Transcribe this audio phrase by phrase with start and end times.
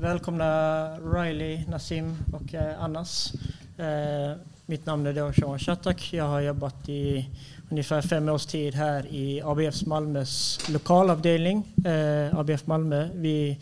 [0.00, 3.32] Välkomna Riley, Nassim och eh, Annas.
[3.78, 4.32] Eh,
[4.66, 6.12] mitt namn är då Sean Shatak.
[6.12, 7.28] Jag har jobbat i
[7.68, 11.74] ungefär fem års tid här i ABF Malmös lokalavdelning.
[11.84, 13.08] Eh, ABF Malmö.
[13.14, 13.58] Vi,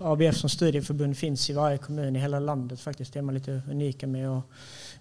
[0.00, 3.12] ABF som studieförbund finns i varje kommun i hela landet faktiskt.
[3.12, 4.30] Det är man lite unika med.
[4.30, 4.42] Och,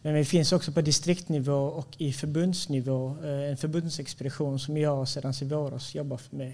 [0.01, 3.15] men vi finns också på distriktnivå och i förbundsnivå.
[3.23, 6.53] Eh, en förbundsexpedition som jag sedan i våras jobbar med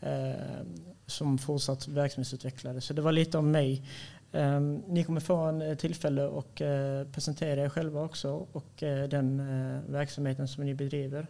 [0.00, 0.36] eh,
[1.06, 2.80] som fortsatt verksamhetsutvecklare.
[2.80, 3.82] Så det var lite om mig.
[4.32, 6.54] Ehm, ni kommer få en eh, tillfälle att
[7.12, 8.72] presentera er själva också och
[9.08, 9.42] den
[9.88, 11.26] verksamheten som ni bedriver.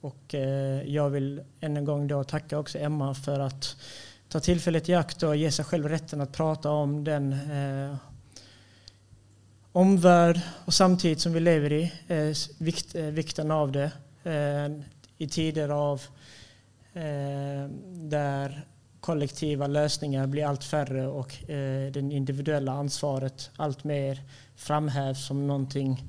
[0.00, 0.34] och
[0.84, 3.76] jag vill än en gång då tacka också Emma för att
[4.28, 7.36] ta tillfället i akt och ge sig själv rätten att prata om den
[9.72, 13.92] omvärld och samtid som vi lever i, eh, vikt, eh, vikten av det
[14.24, 14.84] eh,
[15.18, 16.02] i tider av
[17.92, 18.66] där
[19.00, 24.22] kollektiva lösningar blir allt färre och eh, det individuella ansvaret allt mer
[24.56, 26.04] framhävs som någonting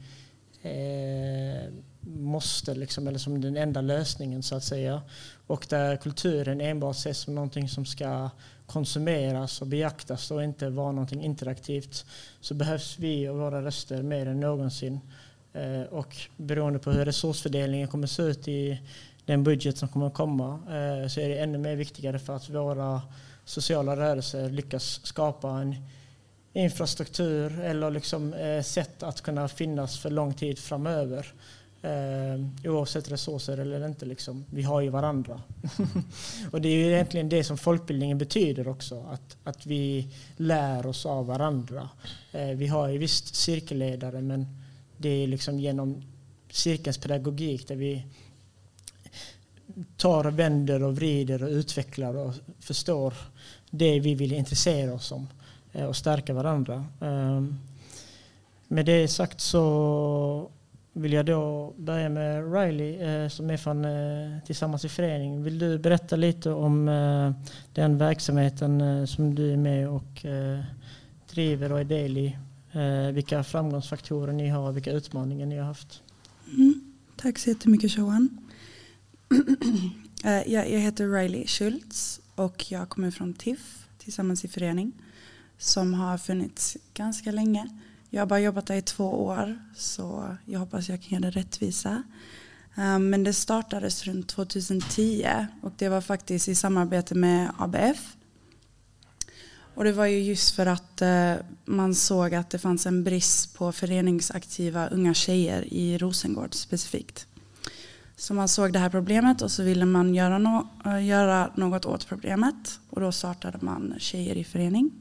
[0.62, 5.02] eh, måste, liksom, eller som den enda lösningen så att säga.
[5.48, 8.30] Och där kulturen enbart ses som någonting som ska
[8.70, 12.06] konsumeras och beaktas och inte vara någonting interaktivt
[12.42, 15.00] så behövs vi och våra röster mer än någonsin.
[15.54, 18.82] Eh, och beroende på hur resursfördelningen kommer att se ut i
[19.26, 22.50] den budget som kommer att komma eh, så är det ännu mer viktigare för att
[22.50, 23.02] våra
[23.46, 25.76] sociala rörelser lyckas skapa en
[26.54, 31.34] infrastruktur eller liksom eh, sätt att kunna finnas för lång tid framöver.
[31.82, 34.06] Eh, oavsett resurser eller inte.
[34.06, 34.46] Liksom.
[34.50, 35.42] Vi har ju varandra.
[36.52, 39.06] och det är ju egentligen det som folkbildningen betyder också.
[39.12, 40.08] Att, att vi
[40.38, 41.90] lär oss av varandra.
[42.32, 44.48] Eh, vi har ju visst cirkelledare men
[44.98, 46.04] det är liksom genom
[46.50, 48.06] cirkelns pedagogik där vi
[49.98, 53.14] tar och vänder och vrider och utvecklar och förstår
[53.70, 55.28] det vi vill intressera oss om
[55.74, 56.86] eh, och stärka varandra.
[57.02, 57.44] Eh,
[58.68, 60.52] med det sagt så
[61.02, 65.44] vill jag då börja med Riley eh, som är från eh, Tillsammans i förening.
[65.44, 67.32] Vill du berätta lite om eh,
[67.74, 70.60] den verksamheten eh, som du är med och eh,
[71.34, 72.38] driver och är del i?
[73.14, 76.02] Vilka framgångsfaktorer ni har och vilka utmaningar ni har haft?
[76.54, 76.94] Mm.
[77.16, 78.38] Tack så jättemycket Johan.
[80.46, 84.92] Jag heter Riley Schultz och jag kommer från TIFF, Tillsammans i förening,
[85.58, 87.79] som har funnits ganska länge.
[88.10, 91.40] Jag har bara jobbat där i två år så jag hoppas jag kan göra det
[91.40, 92.04] rättvisa.
[92.76, 95.28] Ehm, men det startades runt 2010
[95.62, 98.16] och det var faktiskt i samarbete med ABF.
[99.76, 101.34] Och det var ju just för att eh,
[101.66, 107.28] man såg att det fanns en brist på föreningsaktiva unga tjejer i Rosengård specifikt.
[108.16, 111.86] Så man såg det här problemet och så ville man göra, no eh, göra något
[111.86, 112.80] åt problemet.
[112.90, 114.92] Och då startade man Tjejer i förening.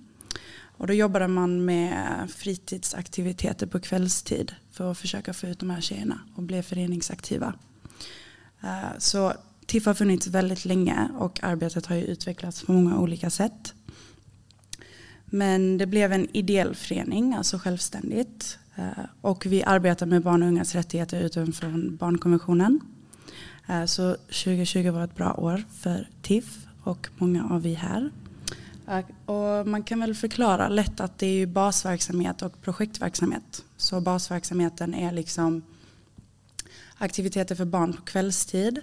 [0.79, 5.81] Och då jobbade man med fritidsaktiviteter på kvällstid för att försöka få ut de här
[5.81, 7.55] tjejerna och bli föreningsaktiva.
[8.63, 9.33] Eh, så
[9.67, 13.75] TIFF har funnits väldigt länge och arbetet har ju utvecklats på många olika sätt.
[15.27, 18.59] Men det blev en ideell förening, alltså självständigt.
[18.77, 22.81] Eh, och vi arbetar med barn och ungas rättigheter utifrån barnkonventionen.
[23.69, 28.11] Eh, så 2020 var ett bra år för TIFF och många av vi här.
[28.89, 29.05] Eh,
[29.35, 33.65] och man kan väl förklara lätt att det är basverksamhet och projektverksamhet.
[33.77, 35.63] Så basverksamheten är liksom
[36.99, 38.79] aktiviteter för barn på kvällstid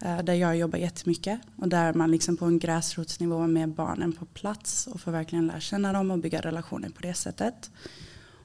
[0.00, 4.24] eh, där jag jobbar jättemycket och där man liksom på en gräsrotsnivå med barnen på
[4.24, 7.70] plats och får verkligen lära känna dem och bygga relationer på det sättet.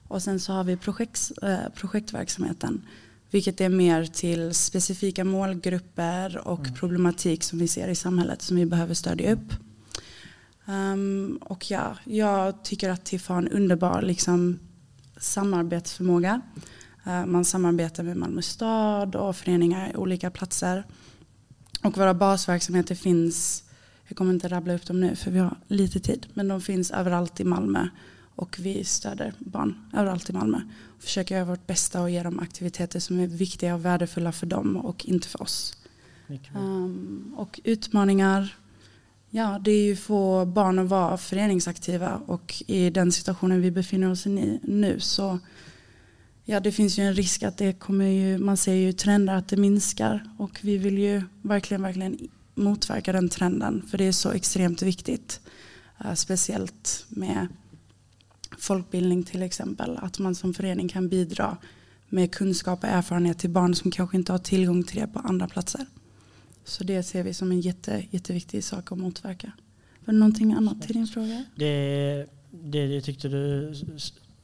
[0.08, 1.32] Och sen så har vi projekt,
[1.74, 2.82] projektverksamheten
[3.30, 6.74] vilket är mer till specifika målgrupper och mm.
[6.74, 9.52] problematik som vi ser i samhället som vi behöver stödja upp.
[10.66, 14.58] Um, och ja, jag tycker att TIFF har en underbar liksom,
[15.16, 16.40] samarbetsförmåga.
[17.06, 20.84] Uh, man samarbetar med Malmö stad och föreningar i olika platser.
[21.82, 23.64] Och våra basverksamheter finns,
[24.08, 26.90] jag kommer inte rabbla upp dem nu för vi har lite tid, men de finns
[26.90, 27.88] överallt i Malmö
[28.36, 30.60] och vi stöder barn överallt i Malmö.
[30.96, 34.46] Och försöker göra vårt bästa och ge dem aktiviteter som är viktiga och värdefulla för
[34.46, 35.76] dem och inte för oss.
[36.54, 38.56] Um, och utmaningar,
[39.30, 44.10] ja det är ju få barn att vara föreningsaktiva och i den situationen vi befinner
[44.10, 45.38] oss i nu så
[46.44, 49.48] ja det finns ju en risk att det kommer ju, man ser ju trender att
[49.48, 52.18] det minskar och vi vill ju verkligen, verkligen
[52.54, 55.40] motverka den trenden för det är så extremt viktigt.
[56.04, 57.48] Eh, speciellt med
[58.58, 59.98] folkbildning till exempel.
[60.02, 61.56] Att man som förening kan bidra
[62.08, 65.48] med kunskap och erfarenhet till barn som kanske inte har tillgång till det på andra
[65.48, 65.86] platser.
[66.66, 69.52] Så det ser vi som en jätte, jätteviktig sak att motverka.
[70.04, 71.44] Var det någonting annat till din fråga?
[71.54, 73.74] Det, det, det tyckte du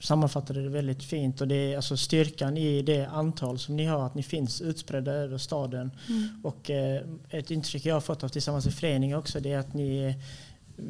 [0.01, 4.07] sammanfattade det väldigt fint och det är alltså styrkan i det antal som ni har,
[4.07, 5.91] att ni finns utspridda över staden.
[6.09, 6.29] Mm.
[6.43, 9.75] Och eh, ett intryck jag har fått av tillsammans med föreningen också det är att
[9.75, 10.15] ni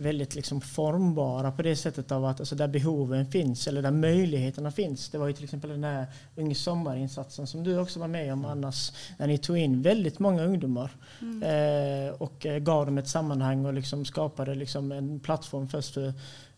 [0.01, 4.71] väldigt liksom formbara på det sättet av att alltså där behoven finns eller där möjligheterna
[4.71, 5.09] finns.
[5.09, 6.07] Det var ju till exempel den här
[6.37, 10.45] Unge sommarinsatsen som du också var med om Annas, när ni tog in väldigt många
[10.45, 10.91] ungdomar
[11.21, 11.43] mm.
[11.43, 16.13] eh, och eh, gav dem ett sammanhang och liksom skapade liksom en plattform först för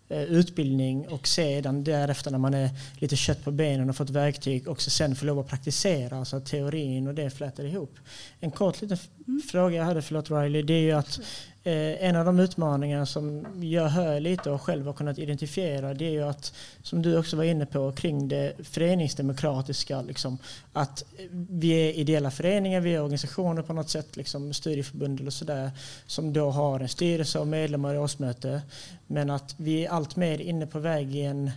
[0.09, 4.69] Eh, utbildning och sedan därefter när man är lite kött på benen och fått verktyg
[4.69, 7.99] också sen få lov att praktisera, alltså teorin och det flätar ihop.
[8.41, 8.99] En kort liten
[9.29, 9.43] mm.
[9.51, 11.21] fråga jag hade, förlåt Riley, det är ju att
[11.67, 16.05] Eh, en av de utmaningar som jag hör lite och själv har kunnat identifiera det
[16.05, 20.03] är ju att, som du också var inne på, kring det föreningsdemokratiska.
[20.03, 20.39] Liksom,
[20.73, 25.71] att vi är ideella föreningar, vi är organisationer på något sätt, liksom studieförbund eller sådär,
[26.07, 28.63] som då har en styrelse och medlemmar i årsmöte.
[29.07, 31.51] Men att vi är allt mer inne på väg i en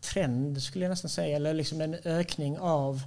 [0.00, 3.02] trend, skulle jag nästan säga, eller liksom en ökning av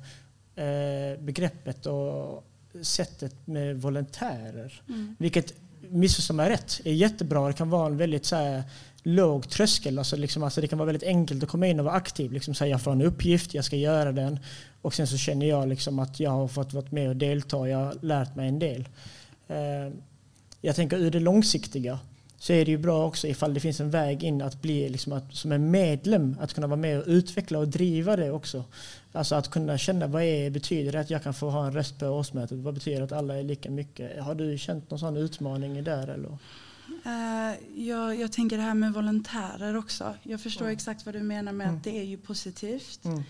[0.55, 2.43] eh, begreppet och
[2.81, 4.81] sättet med volontärer.
[4.89, 5.15] Mm.
[5.19, 5.53] Vilket
[5.89, 7.47] missförstå mig rätt, är jättebra.
[7.47, 8.63] Det kan vara en väldigt så här,
[9.03, 9.99] låg tröskel.
[9.99, 12.31] Alltså, liksom, alltså det kan vara väldigt enkelt att komma in och vara aktiv.
[12.31, 14.39] Liksom, så här, jag får en uppgift, jag ska göra den.
[14.81, 17.69] Och sen så känner jag liksom att jag har fått vara med och delta.
[17.69, 18.87] Jag har lärt mig en del.
[19.47, 19.93] Eh,
[20.61, 21.99] jag tänker ur det långsiktiga
[22.39, 25.13] så är det ju bra också ifall det finns en väg in att bli liksom
[25.13, 28.63] att, som en medlem, att kunna vara med och utveckla och driva det också.
[29.11, 31.99] Alltså att kunna känna vad är, betyder det att jag kan få ha en röst
[31.99, 32.57] på årsmötet?
[32.57, 34.23] Vad betyder det att alla är lika mycket?
[34.23, 36.07] Har du känt någon sån utmaning där?
[36.07, 36.37] Eller?
[37.05, 40.15] Uh, jag, jag, tänker det här med volontärer också.
[40.23, 40.73] Jag förstår mm.
[40.73, 41.77] exakt vad du menar med mm.
[41.77, 43.05] att det är ju positivt.
[43.05, 43.23] Mm.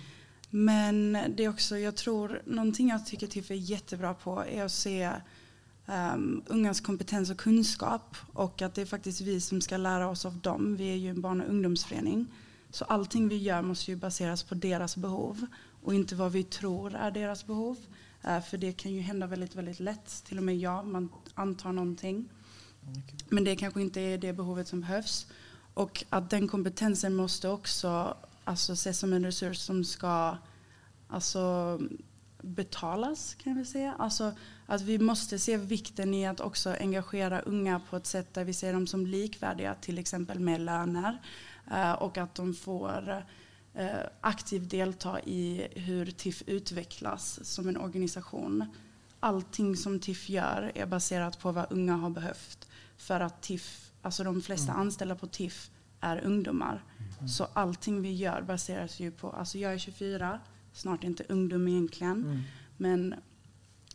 [0.50, 4.72] Men det är också, jag tror, någonting jag tycker TIFF är jättebra på är att
[4.72, 5.10] se
[5.90, 10.26] um, ungas kompetens och kunskap och att det är faktiskt vi som ska lära oss
[10.26, 10.76] av dem.
[10.76, 12.28] Vi är ju en barn och ungdomsförening.
[12.72, 15.46] Så allting vi gör måste ju baseras på deras behov
[15.84, 17.78] och inte vad vi tror är deras behov.
[18.28, 20.24] Uh, för det kan ju hända väldigt, väldigt lätt.
[20.26, 22.30] Till och med jag, man antar någonting.
[23.30, 25.28] Men det kanske inte är det behovet som behövs.
[25.74, 30.38] Och att den kompetensen måste också alltså, ses som en resurs som ska
[31.08, 31.80] alltså,
[32.42, 33.96] betalas kan jag säga.
[34.00, 34.34] Alltså
[34.66, 38.54] att vi måste se vikten i att också engagera unga på ett sätt där vi
[38.54, 41.22] ser dem som likvärdiga till exempel med löner
[41.72, 43.24] eh, och att de får
[43.74, 43.88] eh,
[44.22, 48.66] aktivt delta i hur TIFF utvecklas som en organisation.
[49.20, 54.24] Allting som TIFF gör är baserat på vad unga har behövt för att TIFF, alltså
[54.24, 54.82] de flesta mm.
[54.82, 55.70] anställda på TIFF
[56.00, 56.84] är ungdomar.
[57.18, 57.28] Mm.
[57.28, 60.40] Så allting vi gör baseras ju på, alltså jag är 24
[60.80, 62.24] snart inte ungdom egentligen.
[62.24, 62.40] Mm.
[62.78, 63.16] Men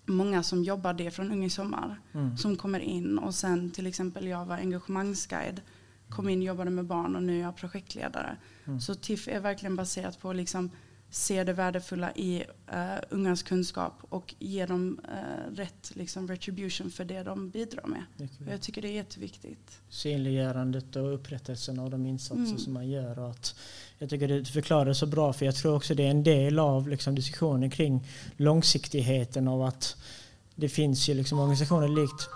[0.06, 2.36] många som jobbar det från Ung i sommar mm.
[2.36, 5.60] som kommer in och sen till exempel jag var engagemangsguide
[6.08, 8.36] kom in och jobbade med barn och nu är jag projektledare.
[8.64, 8.80] Mm.
[8.80, 10.70] Så TIFF är verkligen baserat på liksom
[11.14, 17.04] se det värdefulla i uh, ungas kunskap och ge dem uh, rätt liksom, retribution för
[17.04, 18.04] det de bidrar med.
[18.50, 19.80] Jag tycker det är jätteviktigt.
[19.88, 22.58] Synliggörandet och upprättelsen av de insatser mm.
[22.58, 23.18] som man gör.
[23.18, 23.54] Och att
[23.98, 26.58] jag tycker du förklarar det så bra för jag tror också det är en del
[26.58, 29.96] av liksom, diskussionen kring långsiktigheten av att
[30.54, 32.28] det finns ju liksom organisationer likt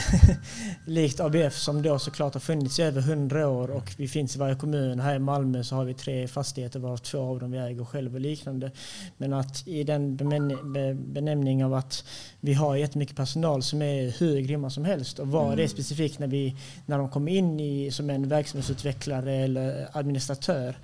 [0.86, 4.38] likt ABF som då såklart har funnits i över hundra år och vi finns i
[4.38, 5.00] varje kommun.
[5.00, 8.14] Här i Malmö så har vi tre fastigheter varav två av dem vi äger själva
[8.14, 8.70] och liknande.
[9.16, 10.16] Men att i den
[11.12, 12.04] benämning av att
[12.40, 15.56] vi har jättemycket personal som är hur grymma som helst och vad mm.
[15.56, 16.56] det är specifikt när, vi,
[16.86, 20.76] när de kommer in i, som en verksamhetsutvecklare eller administratör.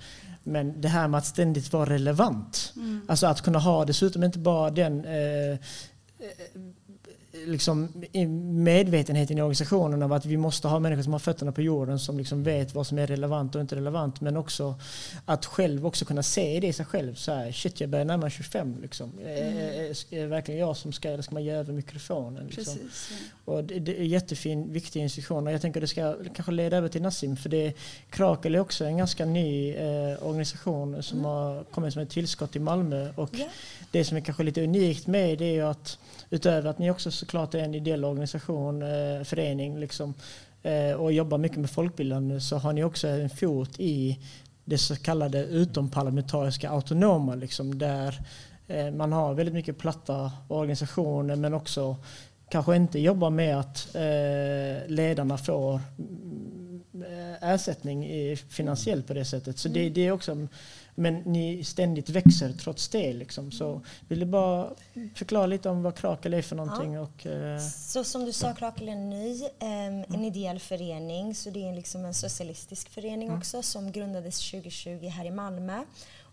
[0.43, 2.73] Men det här med att ständigt vara relevant.
[2.75, 3.01] Mm.
[3.07, 5.57] Alltså att kunna ha dessutom inte bara den eh,
[7.31, 7.89] liksom
[8.63, 12.17] medvetenheten i organisationen av att vi måste ha människor som har fötterna på jorden som
[12.17, 14.21] liksom vet vad som är relevant och inte relevant.
[14.21, 14.75] Men också
[15.25, 17.15] att själv också kunna se det i sig själv.
[17.15, 18.77] Så här, shit, jag börjar närma 25.
[18.81, 19.11] Liksom.
[19.19, 19.57] Mm.
[19.57, 22.45] Är, är det verkligen jag som ska, eller ska man ge över mikrofonen?
[22.45, 22.75] Liksom?
[22.75, 23.11] Precis,
[23.45, 23.53] ja.
[23.53, 25.47] och det, det, är jättefin, viktig institution.
[25.47, 27.37] Och jag tänker att det ska kanske leda över till Nassim.
[27.37, 27.73] För det,
[28.09, 31.31] Krakel är också en ganska ny eh, organisation som mm.
[31.31, 33.11] har kommit som ett tillskott i Malmö.
[33.15, 33.49] Och yeah.
[33.91, 35.97] det som är kanske lite unikt med det är ju att
[36.29, 40.13] utöver att ni också såklart är en ideell organisation, eh, förening liksom,
[40.63, 44.19] eh, och jobbar mycket med folkbildande så har ni också en fot i
[44.65, 48.19] det så kallade utomparlamentariska autonoma liksom, där
[48.67, 51.95] eh, man har väldigt mycket platta organisationer men också
[52.49, 53.87] kanske inte jobbar med att
[54.87, 55.81] ledarna får
[56.93, 58.07] eh, ersättning
[58.49, 59.57] finansiellt på det sättet.
[59.57, 59.73] Så Mm.
[59.83, 60.47] det, det är också,
[60.99, 63.13] men ni ständigt växer trots det.
[63.13, 63.51] Liksom.
[63.51, 64.69] Så vill du bara
[65.15, 66.99] förklara lite om vad Krakel är för någonting?
[66.99, 71.49] Och, eh, Så som du sa, Krakel är en ny, ehm, en ideell förening, så
[71.49, 75.83] det är liksom en socialistisk förening också som grundades 2020 här i Malmö.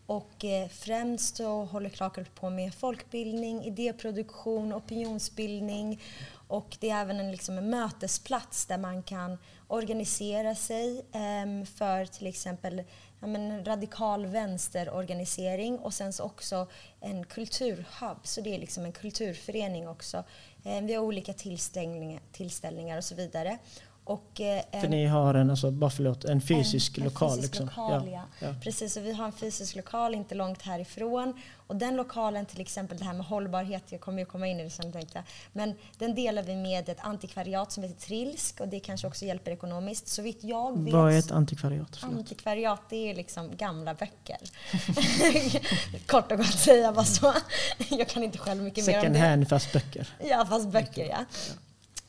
[0.07, 6.01] Och eh, främst så håller Krakel på med folkbildning, idéproduktion, opinionsbildning
[6.49, 12.05] och det är även en, liksom en mötesplats där man kan organisera sig ehm, för
[12.05, 12.83] till exempel
[13.27, 16.67] ja, men en radikal vänsterorganisering och sen så också
[17.01, 20.25] en kulturhub, så det är liksom en kulturförening också.
[20.65, 23.59] Eh, vi har olika tillställningar, tillställningar och så vidare.
[24.07, 27.31] Och, eh, för ni har en, alltså, bara förlåt, en fysisk en, lokal?
[27.31, 27.67] En fysisk liksom.
[27.67, 28.23] lokal, ja.
[28.41, 28.55] ja.
[28.63, 31.41] Precis, och vi har en fysisk lokal inte långt härifrån.
[31.67, 34.65] Och den lokalen, till exempel det här med hållbarhet, jag kommer ju komma in i
[34.65, 35.25] det sen tänkte jag.
[35.53, 39.51] Men den delar vi med ett antikvariat som heter Trilsk och det kanske också hjälper
[39.51, 40.09] ekonomiskt.
[40.09, 41.97] Så vitt jag vet Vad är ett antikvariat?
[41.97, 42.17] Förlåt.
[42.17, 44.39] Antikvariat, det är liksom gamla böcker.
[46.07, 47.35] Kort och gott säga bara så.
[47.91, 49.21] Jag kan inte själv mycket mer om Second det.
[49.21, 50.09] hand fast böcker.
[50.29, 51.19] Ja, fast böcker ja.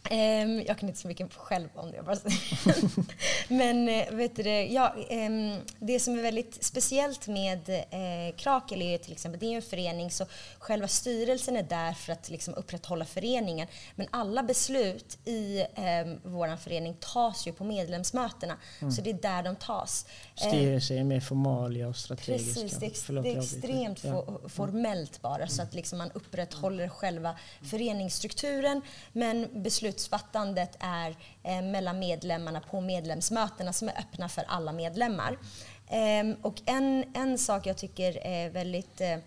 [0.10, 2.02] Ehm, jag kan inte så mycket själv om det.
[2.04, 2.18] Bara.
[3.48, 8.92] Men eh, vet du ja, ehm, det som är väldigt speciellt med eh, Krakel är
[8.92, 10.26] ju till exempel, det är en förening så
[10.60, 13.68] själva styrelsen är där för att liksom upprätthålla föreningen.
[13.96, 15.66] Men alla beslut i eh,
[16.24, 18.58] vår förening tas ju på medlemsmötena.
[18.96, 20.06] Så det är där de tas.
[20.42, 22.62] Eh, Styrelse är mer formalia och strategiska.
[22.62, 24.12] Precis, det är, ex- Förlåt, det är extremt Ja.
[24.12, 28.82] fo- formellt bara så att liksom man upprätthåller själva föreningsstrukturen
[29.14, 29.64] men
[29.98, 35.38] beslutsfattandet är eh, mellan medlemmarna på medlemsmötena som är öppna för alla medlemmar.
[35.90, 39.18] Ehm, och en, en sak jag tycker är väldigt eh,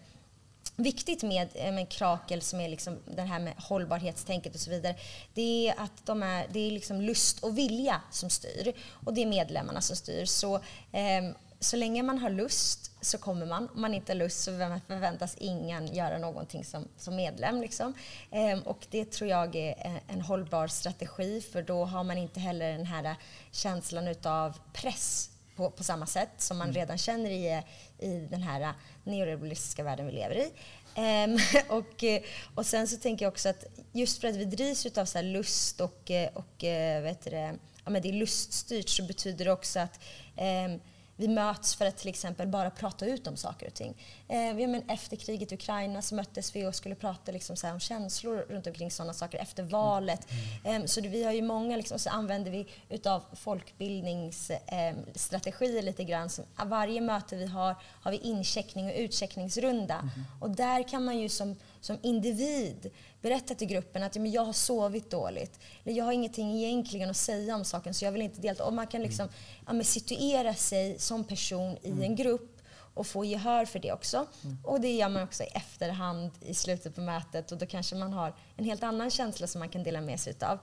[0.76, 4.94] viktigt med, eh, med Krakel som är liksom det här med hållbarhetstänket och så vidare,
[5.34, 8.72] det är att de är, det är liksom lust och vilja som styr
[9.06, 10.24] och det är medlemmarna som styr.
[10.24, 10.60] Så,
[10.92, 13.68] ehm, så länge man har lust så kommer man.
[13.74, 14.50] Om man inte har lust så
[14.86, 17.60] förväntas ingen göra någonting som, som medlem.
[17.60, 17.94] Liksom.
[18.30, 22.72] Ehm, och det tror jag är en- hållbar strategi för då har man inte heller
[22.72, 23.16] den här
[23.50, 27.62] känslan utav press på, på samma sätt som man redan känner i,
[27.98, 28.72] i den här
[29.04, 30.52] neorealistiska världen vi lever i.
[30.94, 31.38] Ehm,
[31.68, 32.22] och, eh,
[32.54, 35.80] och sen så tänker jag också att just för att vi drivs av så lust
[35.80, 39.78] och, eh, och eh, vet det, ja, men det är luststyrt så betyder det också
[39.80, 40.00] att
[40.36, 40.80] ehm,
[41.20, 43.96] vi möts för att till exempel bara prata ut om saker och ting.
[44.28, 47.70] Eh, vi, men efter kriget i Ukraina så möttes vi och skulle prata liksom så
[47.70, 50.26] om känslor runt omkring sådana saker efter valet.
[50.64, 56.04] Eh, så det, vi har ju många, liksom, och så använder vi utav folkbildningsstrategier lite
[56.04, 56.30] grann.
[56.30, 60.10] Som, varje möte vi har har vi incheckning och utcheckningsrunda.
[60.40, 62.90] Och där kan man ju som, som individ
[63.22, 65.60] berätta till gruppen att ja, men jag har sovit dåligt.
[65.84, 68.64] Eller jag har ingenting egentligen att säga om saken så jag vill inte delta.
[68.64, 69.28] Och man kan liksom
[69.66, 72.60] ja, men situera sig som person i en grupp
[72.94, 74.26] och få gehör för det också.
[74.64, 78.12] Och det gör man också i efterhand i slutet på mötet och då kanske man
[78.12, 80.58] har en helt annan känsla som man kan dela med sig utav.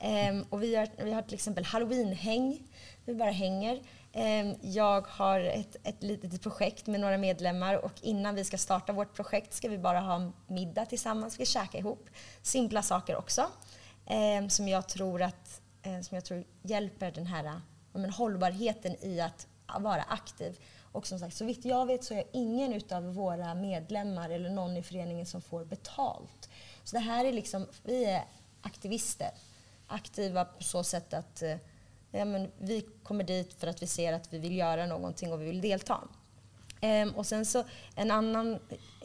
[0.00, 2.62] Ehm, och vi har, vi har till exempel halloweenhäng.
[3.04, 3.82] Vi bara hänger.
[4.18, 8.92] Ehm, jag har ett, ett litet projekt med några medlemmar och innan vi ska starta
[8.92, 12.08] vårt projekt ska vi bara ha middag tillsammans, vi ska käka ihop.
[12.42, 13.50] Simpla saker också
[14.06, 17.60] ehm, som jag tror att ehm, som jag tror hjälper den här
[17.92, 19.46] men, hållbarheten i att
[19.80, 20.58] vara aktiv.
[20.92, 24.76] Och som sagt, så vitt jag vet så är ingen utav våra medlemmar eller någon
[24.76, 26.50] i föreningen som får betalt.
[26.84, 28.24] Så det här är liksom, vi är
[28.62, 29.30] aktivister.
[29.86, 31.56] Aktiva på så sätt att eh,
[32.10, 35.40] ja, men vi kommer dit för att vi ser att vi vill göra någonting och
[35.40, 36.00] vi vill delta.
[36.80, 38.58] Ehm, och sen så en annan,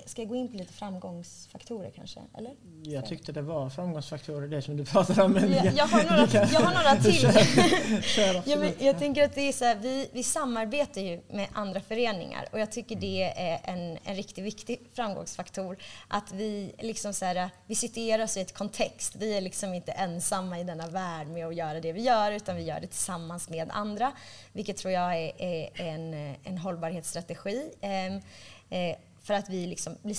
[0.06, 2.20] ska jag gå in på lite framgångsfaktorer kanske?
[2.38, 2.56] Eller?
[2.84, 5.32] Jag tyckte det var framgångsfaktorer det som du pratade om.
[5.32, 7.14] Men Jag, jag, har, några, jag har några till.
[8.04, 11.48] Kör Ja, men jag tänker att det är så här, vi, vi samarbetar ju med
[11.54, 15.78] andra föreningar och jag tycker det är en, en riktigt viktig framgångsfaktor.
[16.08, 19.16] Att vi, liksom så här, vi situerar oss i ett kontext.
[19.16, 22.56] Vi är liksom inte ensamma i denna värld med att göra det vi gör utan
[22.56, 24.12] vi gör det tillsammans med andra.
[24.54, 27.72] Vilket tror jag är, är en, en hållbarhetsstrategi.
[27.82, 28.22] Ehm,
[28.70, 30.16] eh, för att vi liksom blir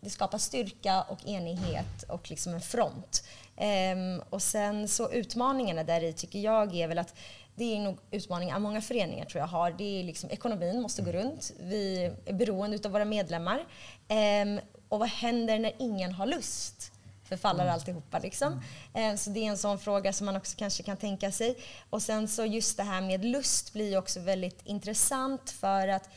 [0.00, 3.24] det skapar styrka och enighet och liksom en front.
[3.56, 7.14] Ehm, och sen så utmaningarna där i tycker jag är väl att
[7.54, 9.70] det är nog utmaningar många föreningar tror jag har.
[9.70, 11.52] Det är liksom ekonomin måste gå runt.
[11.60, 13.66] Vi är beroende av våra medlemmar.
[14.08, 16.92] Ehm, och vad händer när ingen har lust?
[17.24, 18.62] Förfaller alltihopa liksom.
[18.94, 21.58] Ehm, så det är en sån fråga som man också kanske kan tänka sig.
[21.90, 26.08] Och sen så just det här med lust blir också väldigt intressant för att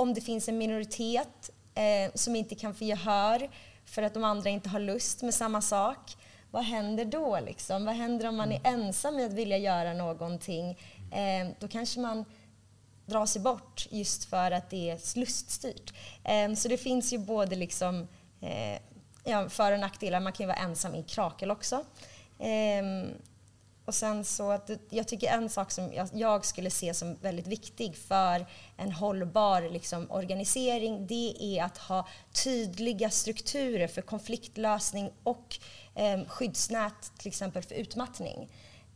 [0.00, 3.50] om det finns en minoritet eh, som inte kan få gehör
[3.84, 6.16] för att de andra inte har lust med samma sak,
[6.50, 7.40] vad händer då?
[7.40, 7.84] Liksom?
[7.84, 10.70] Vad händer om man är ensam i att vilja göra någonting?
[11.12, 12.24] Eh, då kanske man
[13.06, 15.92] drar sig bort just för att det är luststyrt.
[16.24, 18.08] Eh, så det finns ju både liksom,
[18.40, 18.80] eh,
[19.24, 20.20] ja, för och nackdelar.
[20.20, 21.84] Man kan ju vara ensam i krakel också.
[23.90, 27.96] Och sen så att jag tycker en sak som jag, skulle se som väldigt viktig
[27.96, 32.08] för en hållbar liksom, organisering, det är att ha
[32.44, 35.58] tydliga strukturer för konfliktlösning och
[35.94, 38.48] eh, skyddsnät till exempel för utmattning.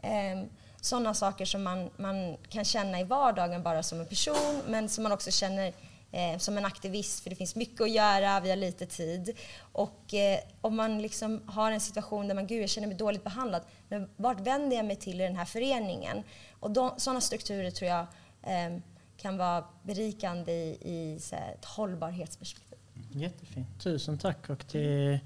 [0.02, 0.42] Eh,
[0.80, 5.02] sådana saker som man, man kan känna i vardagen bara som en person men som
[5.02, 5.72] man också känner
[6.14, 9.36] eh, som en aktivist för det finns mycket att göra, vi har lite tid.
[9.72, 13.24] Och eh, om man liksom har en situation där man, gud jag känner mig dåligt
[13.24, 16.22] behandlad, men vart vänder jag mig till i den här föreningen?
[16.60, 18.06] Och sådana strukturer tror jag
[18.42, 18.78] eh,
[19.16, 22.78] kan vara berikande i, i här, ett hållbarhetsperspektiv.
[23.12, 23.68] Jättefint.
[23.82, 24.50] Tusen tack.
[24.50, 25.20] Och det är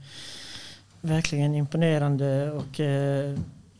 [1.01, 2.81] verkligen imponerande och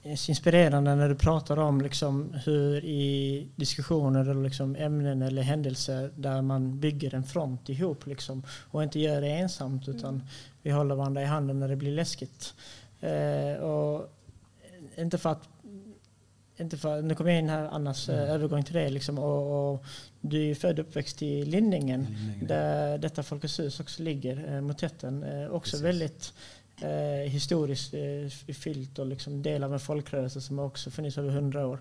[0.09, 6.11] eh, inspirerande när du pratar om liksom hur i diskussioner eller liksom ämnen eller händelser
[6.17, 10.27] där man bygger en front ihop liksom, och inte gör det ensamt utan mm.
[10.63, 12.55] vi håller varandra i handen när det blir läskigt.
[13.01, 14.15] Eh, och
[14.97, 15.49] inte för att
[16.61, 18.21] inte för, nu kommer jag in här Annas mm.
[18.21, 18.91] övergång till det.
[18.91, 19.85] Liksom, och, och,
[20.21, 22.47] du är född och uppväxt i Lindingen, Lindingen.
[22.47, 25.23] där detta Folkets hus också ligger, eh, motetten.
[25.23, 25.87] Eh, också Precis.
[25.87, 26.33] väldigt
[26.83, 31.67] eh, historiskt eh, fyllt och liksom del av en folkrörelse som också funnits över hundra
[31.67, 31.81] år.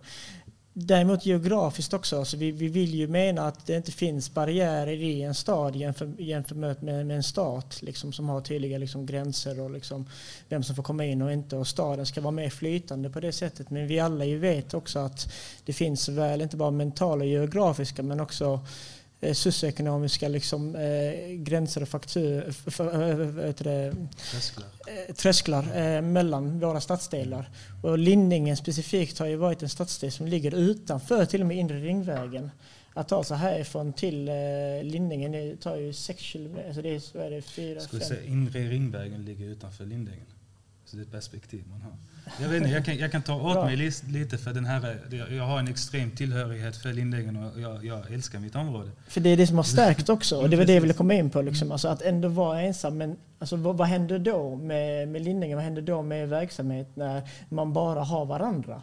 [0.79, 5.21] Däremot geografiskt också, så vi, vi vill ju mena att det inte finns barriärer i
[5.21, 9.71] en stad jämfört jämför med, med, en stat liksom, som har tydliga liksom, gränser och
[9.71, 10.09] liksom,
[10.49, 11.57] vem som får komma in och inte.
[11.57, 13.69] Och staden ska vara mer flytande på det sättet.
[13.69, 15.33] Men vi alla ju vet också att
[15.65, 18.59] det finns väl inte bara mentala och geografiska men också
[19.21, 22.71] eh, socioekonomiska liksom, eh, gränser och faktur, för,
[24.31, 27.49] trösklar, eh, trösklar eh, mellan våra stadsdelar.
[27.83, 31.79] Och Lindingen specifikt har ju varit en stadsdel som ligger utanför till och med inre
[31.79, 32.51] ringvägen.
[32.93, 34.33] Att ta sig härifrån till eh,
[34.83, 36.67] Lindingen det tar ju 6 kilometer.
[36.67, 40.25] Alltså det är, så är det, 4, Skulle säga inre ringvägen ligger utanför Lindingen.
[40.85, 41.93] Så det är ett perspektiv man har.
[42.41, 44.99] Jag, vet inte, jag, kan, jag kan ta åt mig lite för den här,
[45.31, 48.91] jag har en extrem tillhörighet för Lindängen och jag, jag, älskar mitt område.
[49.07, 51.13] För det är det som har stärkt också och det var det jag ville komma
[51.13, 51.41] in på.
[51.41, 51.71] Liksom.
[51.71, 52.97] Alltså att ändå vara ensam.
[52.97, 55.57] Men alltså, vad, vad händer då med, med Lindängen?
[55.57, 58.81] Vad händer då med verksamhet när man bara har varandra?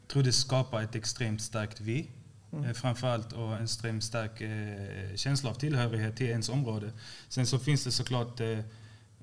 [0.00, 2.10] Jag tror det skapar ett extremt starkt vi.
[2.52, 2.64] Mm.
[2.64, 6.90] Eh, framförallt och en extremt stark eh, känsla av tillhörighet till ens område.
[7.28, 8.58] Sen så finns det såklart eh,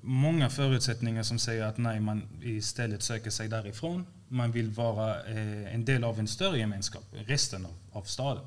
[0.02, 4.06] många förutsättningar som säger att nej, man istället söker sig därifrån.
[4.28, 8.44] Man vill vara eh, en del av en större gemenskap, resten av, av staden.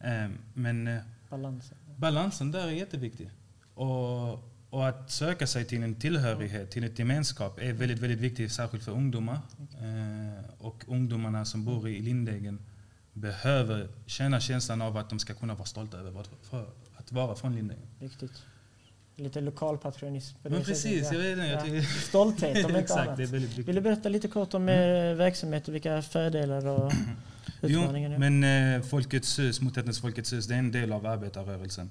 [0.00, 1.76] Eh, men eh, balansen.
[1.96, 3.30] balansen där är jätteviktig.
[3.74, 4.32] Och,
[4.70, 8.84] och att söka sig till en tillhörighet, till ett gemenskap är väldigt, väldigt viktigt, särskilt
[8.84, 9.38] för ungdomar.
[9.58, 12.58] Eh, och ungdomarna som bor i Lindegen
[13.12, 16.24] behöver känna känslan av att de ska kunna vara stolta över
[16.96, 17.86] att vara från Lindegen.
[17.98, 18.42] Viktigt
[19.16, 20.36] lite lokalpatrionism.
[20.42, 21.76] Men precis, jag vet inte.
[21.76, 21.82] Ja.
[21.82, 23.18] Stolthet om inte annat.
[23.18, 25.10] Vill du berätta lite kort om mm.
[25.10, 26.92] Eh, verksamhet och vilka fördelar och
[27.62, 31.90] utmaningar jo, men eh, Folkets hus, Motetens Folkets hus, det är en del av arbetarrörelsen.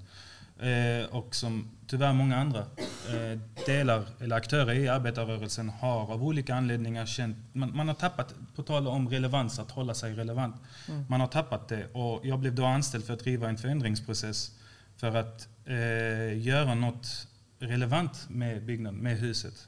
[0.59, 6.55] Eh, och som tyvärr många andra eh, delar eller aktörer i arbetarrörelsen har av olika
[6.55, 10.55] anledningar känt, man, man har tappat, på tal om relevans, att hålla sig relevant.
[10.87, 11.05] Mm.
[11.09, 14.51] Man har tappat det och jag blev då anställd för att driva en förändringsprocess
[14.97, 17.27] för att eh, göra något
[17.59, 19.67] relevant med byggnaden, med huset.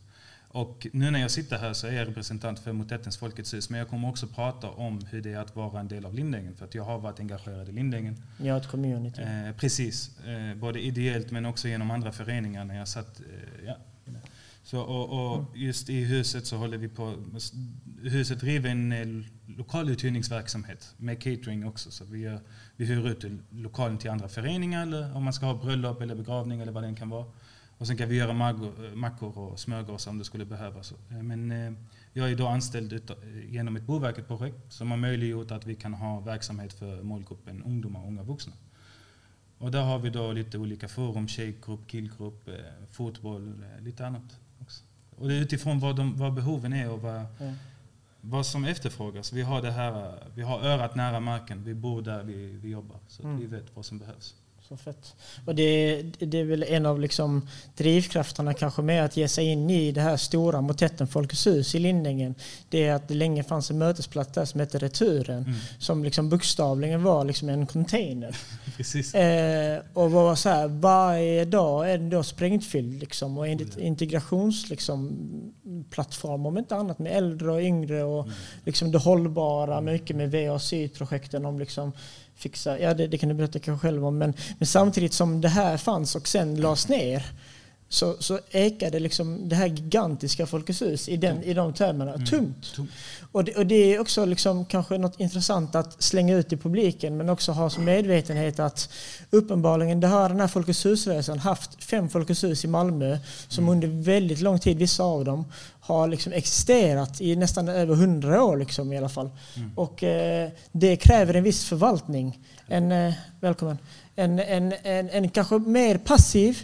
[0.50, 3.80] Och nu när jag sitter här så är jag representant för Motettens Folkets hus, men
[3.80, 6.66] jag kommer också prata om hur det är att vara en del av Lindängen, för
[6.66, 8.24] att jag har varit engagerad i Lindängen.
[8.38, 9.22] Ja, ett community.
[9.22, 13.26] Eh, precis, eh, både ideellt men också genom andra föreningar när jag satt, eh,
[13.66, 13.78] ja.
[14.68, 17.16] Så, och, och, just i huset så håller vi på,
[18.02, 19.26] huset driver en eh,
[19.58, 22.40] lokaluthyrningsverksamhet med catering också, så vi gör
[22.76, 26.62] vi hyr ut lokalen till andra föreningar eller om man ska ha bröllop eller begravning
[26.62, 27.26] eller vad det kan vara.
[27.78, 30.94] Och sen kan vi göra eh, mackor och smörgåsar om det skulle behövas.
[31.12, 31.78] Eh, men
[32.14, 33.12] jag är då anställd
[33.50, 38.08] genom ett Boverket-projekt som har möjliggjort att vi kan ha verksamhet för målgruppen ungdomar och
[38.08, 38.54] unga vuxna.
[39.58, 42.50] Och där har vi då lite olika forum, tjejgrupp, killgrupp,
[42.92, 44.40] fotboll, lite annat.
[44.62, 44.84] Också.
[45.18, 47.56] Och det är utifrån vad, de, vad behoven är och vad, mm
[48.30, 49.34] vad som efterfrågas.
[49.34, 52.98] Vi har, det här, vi har örat nära marken, vi bor där vi, vi jobbar.
[53.08, 53.40] Så mm.
[53.40, 54.36] vi vet vad som behövs.
[54.68, 55.16] Så fett.
[55.46, 59.70] Och det, det är väl en av liksom drivkrafterna kanske med att ge sig in
[59.70, 62.36] i det här stora motetten Folkets hus i Lindängen.
[62.70, 65.44] Det är att det länge fanns en mötesplats där som hette Returen.
[65.44, 65.56] Mm.
[65.80, 68.38] Som liksom bokstavligen var liksom en container.
[68.78, 69.16] Precis.
[69.16, 73.38] Eh, och var så här, varje dag är den då sprängfylld liksom.
[73.38, 75.18] Och integrations liksom,
[75.90, 78.36] plattform om inte annat med äldre och yngre och mm.
[78.66, 81.92] liksom det hållbara, mycket med VA-projekten om liksom
[82.36, 85.50] fixa, ja det, det kan du berätta kanske själv om, men, men samtidigt som det
[85.50, 87.26] här fanns och sen lades ner
[87.90, 92.26] så, så ekade liksom det här gigantiska Folkets hus i, den, i de termerna mm.
[92.26, 92.76] tungt.
[93.32, 97.18] Och det, och det är också liksom kanske något intressant att slänga ut i publiken
[97.18, 98.90] men också ha som medvetenhet att
[99.30, 103.76] uppenbarligen det har den här Folkets hus-resan haft fem Folkets hus i Malmö som mm.
[103.76, 105.46] under väldigt lång tid, vissa av dem,
[105.80, 109.30] har liksom existerat i nästan över hundra år liksom i alla fall.
[109.56, 109.72] Mm.
[109.76, 112.40] Och eh, det kräver en viss förvaltning.
[112.68, 113.78] En, eh, välkommen.
[114.16, 116.64] En, en, en, en kanske mer passiv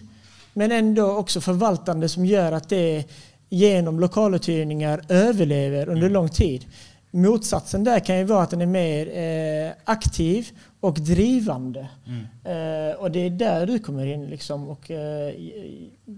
[0.54, 3.04] men ändå också förvaltande som gör att det
[3.50, 6.66] genom lokaluthyrningar överlever under lång tid.
[7.12, 10.48] Motsatsen där kan ju vara att den är mer eh, aktiv
[10.80, 11.88] och drivande.
[12.06, 12.22] Mm.
[12.44, 15.34] Eh, och det är där du kommer in liksom och eh,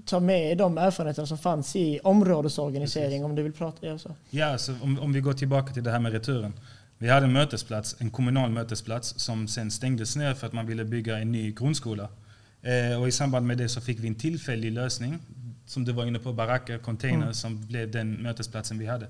[0.06, 3.26] tar med de erfarenheter som fanns i områdesorganisering Precis.
[3.26, 4.16] om du vill prata ja, så.
[4.30, 6.54] Ja, alltså, om, om vi går tillbaka till det här med returen.
[6.98, 10.86] Vi hade en mötesplats, en kommunal mötesplats som sen stängdes ner för att man ville
[10.86, 12.10] bygga en ny grundskola.
[12.66, 15.20] Eh, och I samband med det så fick vi en tillfällig lösning,
[15.66, 17.34] som du var inne på, baracker, containers, mm.
[17.34, 19.08] som blev den mötesplatsen vi hade.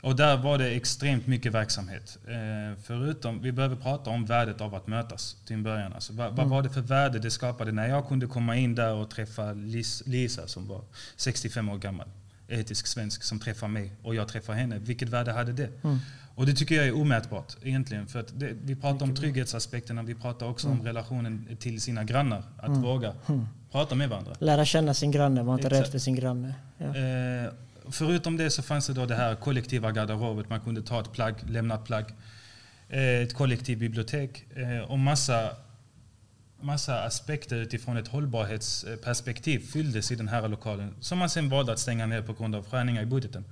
[0.00, 2.18] Och där var det extremt mycket verksamhet.
[2.26, 5.92] Eh, förutom, vi behöver prata om värdet av att mötas till en början.
[5.92, 6.36] Alltså, vad, mm.
[6.36, 9.52] vad var det för värde det skapade när jag kunde komma in där och träffa
[9.52, 10.82] Lis, Lisa som var
[11.16, 12.08] 65 år gammal,
[12.48, 14.78] etisk svensk, som träffar mig och jag träffar henne.
[14.78, 15.70] Vilket värde hade det?
[15.84, 15.98] Mm.
[16.38, 18.06] Och det tycker jag är omätbart egentligen.
[18.06, 20.80] För att det, vi pratar om trygghetsaspekterna, vi pratar också mm.
[20.80, 22.42] om relationen till sina grannar.
[22.56, 22.82] Att mm.
[22.82, 23.46] våga mm.
[23.72, 24.32] prata med varandra.
[24.38, 26.54] Lära känna sin granne, vara inte rädd för sin granne.
[26.78, 26.86] Ja.
[26.86, 27.52] Eh,
[27.90, 30.50] förutom det så fanns det då det här kollektiva garderobet.
[30.50, 32.04] Man kunde ta ett plagg, lämna ett plagg.
[32.88, 35.50] Eh, ett kollektivt bibliotek eh, och massa,
[36.60, 40.94] massa aspekter utifrån ett hållbarhetsperspektiv fylldes i den här lokalen.
[41.00, 43.44] Som man sen valde att stänga ner på grund av skärningar i budgeten.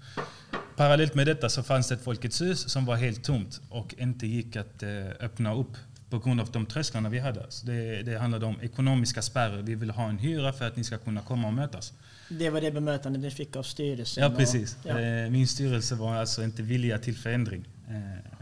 [0.77, 4.27] Parallellt med detta så fanns det ett Folkets hus som var helt tomt och inte
[4.27, 5.77] gick att eh, öppna upp
[6.11, 7.47] på grund av de trösklarna vi hade.
[7.49, 9.63] Så det, det handlade om ekonomiska spärrar.
[9.63, 11.93] Vi vill ha en hyra för att ni ska kunna komma och mötas.
[12.29, 14.23] Det var det bemötande ni fick av styrelsen?
[14.23, 14.77] Ja, precis.
[14.83, 15.01] Och, ja.
[15.01, 17.65] Eh, min styrelse var alltså inte villiga till förändring.
[17.89, 17.95] Eh,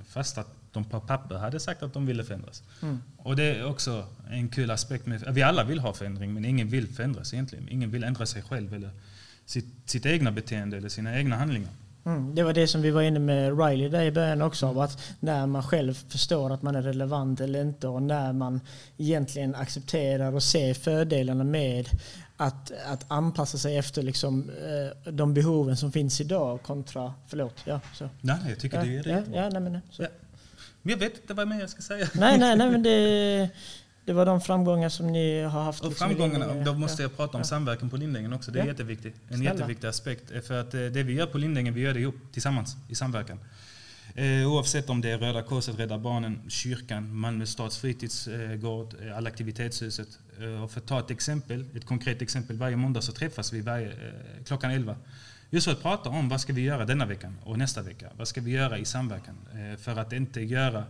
[0.09, 2.63] fast att de på papper hade sagt att de ville förändras.
[2.83, 3.03] Mm.
[3.17, 5.07] Och det är också en kul aspekt.
[5.07, 7.69] Med, vi alla vill ha förändring, men ingen vill förändras egentligen.
[7.69, 8.91] Ingen vill ändra sig själv eller
[9.47, 11.71] sitt, sitt egna beteende eller sina egna handlingar.
[12.07, 14.79] Mm, det var det som vi var inne med Riley där i början också, av
[14.79, 18.61] att när man själv förstår att man är relevant eller inte och när man
[18.99, 21.89] egentligen accepterar och ser fördelarna med
[22.37, 27.81] att, att anpassa sig efter liksom, eh, de behoven som finns idag kontra, förlåt, ja.
[27.95, 28.09] Så.
[28.21, 29.25] Nej, jag tycker ja, det är det.
[29.33, 30.03] Ja, ja, nej, men, så.
[30.03, 30.09] Ja.
[30.83, 32.09] Men jag vet inte vad mer jag ska säga.
[32.15, 33.49] Nej, nej, nej men det,
[34.05, 35.81] det var de framgångar som ni har haft.
[35.81, 37.45] Och liksom framgångarna, då måste jag prata om ja.
[37.45, 38.51] samverkan på Lindängen också.
[38.51, 38.69] Det är ja.
[38.69, 39.15] jätteviktigt.
[39.29, 39.55] En Snälla.
[39.55, 40.47] jätteviktig aspekt.
[40.47, 43.39] För att eh, det vi gör på Lindängen, vi gör det ihop, tillsammans, i samverkan.
[44.15, 50.09] Eh, oavsett om det är Röda Korset, Rädda Barnen, kyrkan, Malmö stads fritidsgård, eh, Allaktivitetshuset.
[50.63, 52.57] Och för att ta ett exempel, ett konkret exempel.
[52.57, 53.93] Varje måndag så träffas vi varje,
[54.45, 54.97] klockan 11.
[55.51, 58.11] Just för att prata om vad ska vi göra denna veckan och nästa vecka.
[58.17, 59.35] Vad ska vi göra i samverkan?
[59.79, 60.85] För att inte göra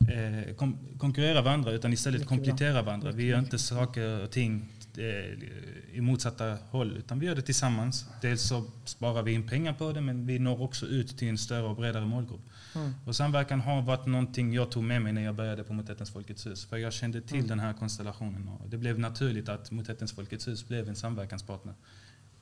[0.00, 3.12] eh, kon konkurrera varandra utan istället komplettera varandra.
[3.12, 8.06] Vi gör inte saker och ting eh, i motsatta håll utan vi gör det tillsammans.
[8.22, 11.38] Dels så sparar vi in pengar på det men vi når också ut till en
[11.38, 12.40] större och bredare målgrupp.
[12.74, 12.94] Mm.
[13.04, 16.46] Och samverkan har varit någonting jag tog med mig när jag började på Motettens Folkets
[16.46, 16.64] hus.
[16.64, 17.48] För jag kände till mm.
[17.48, 21.74] den här konstellationen och det blev naturligt att Motettens Folkets hus blev en samverkanspartner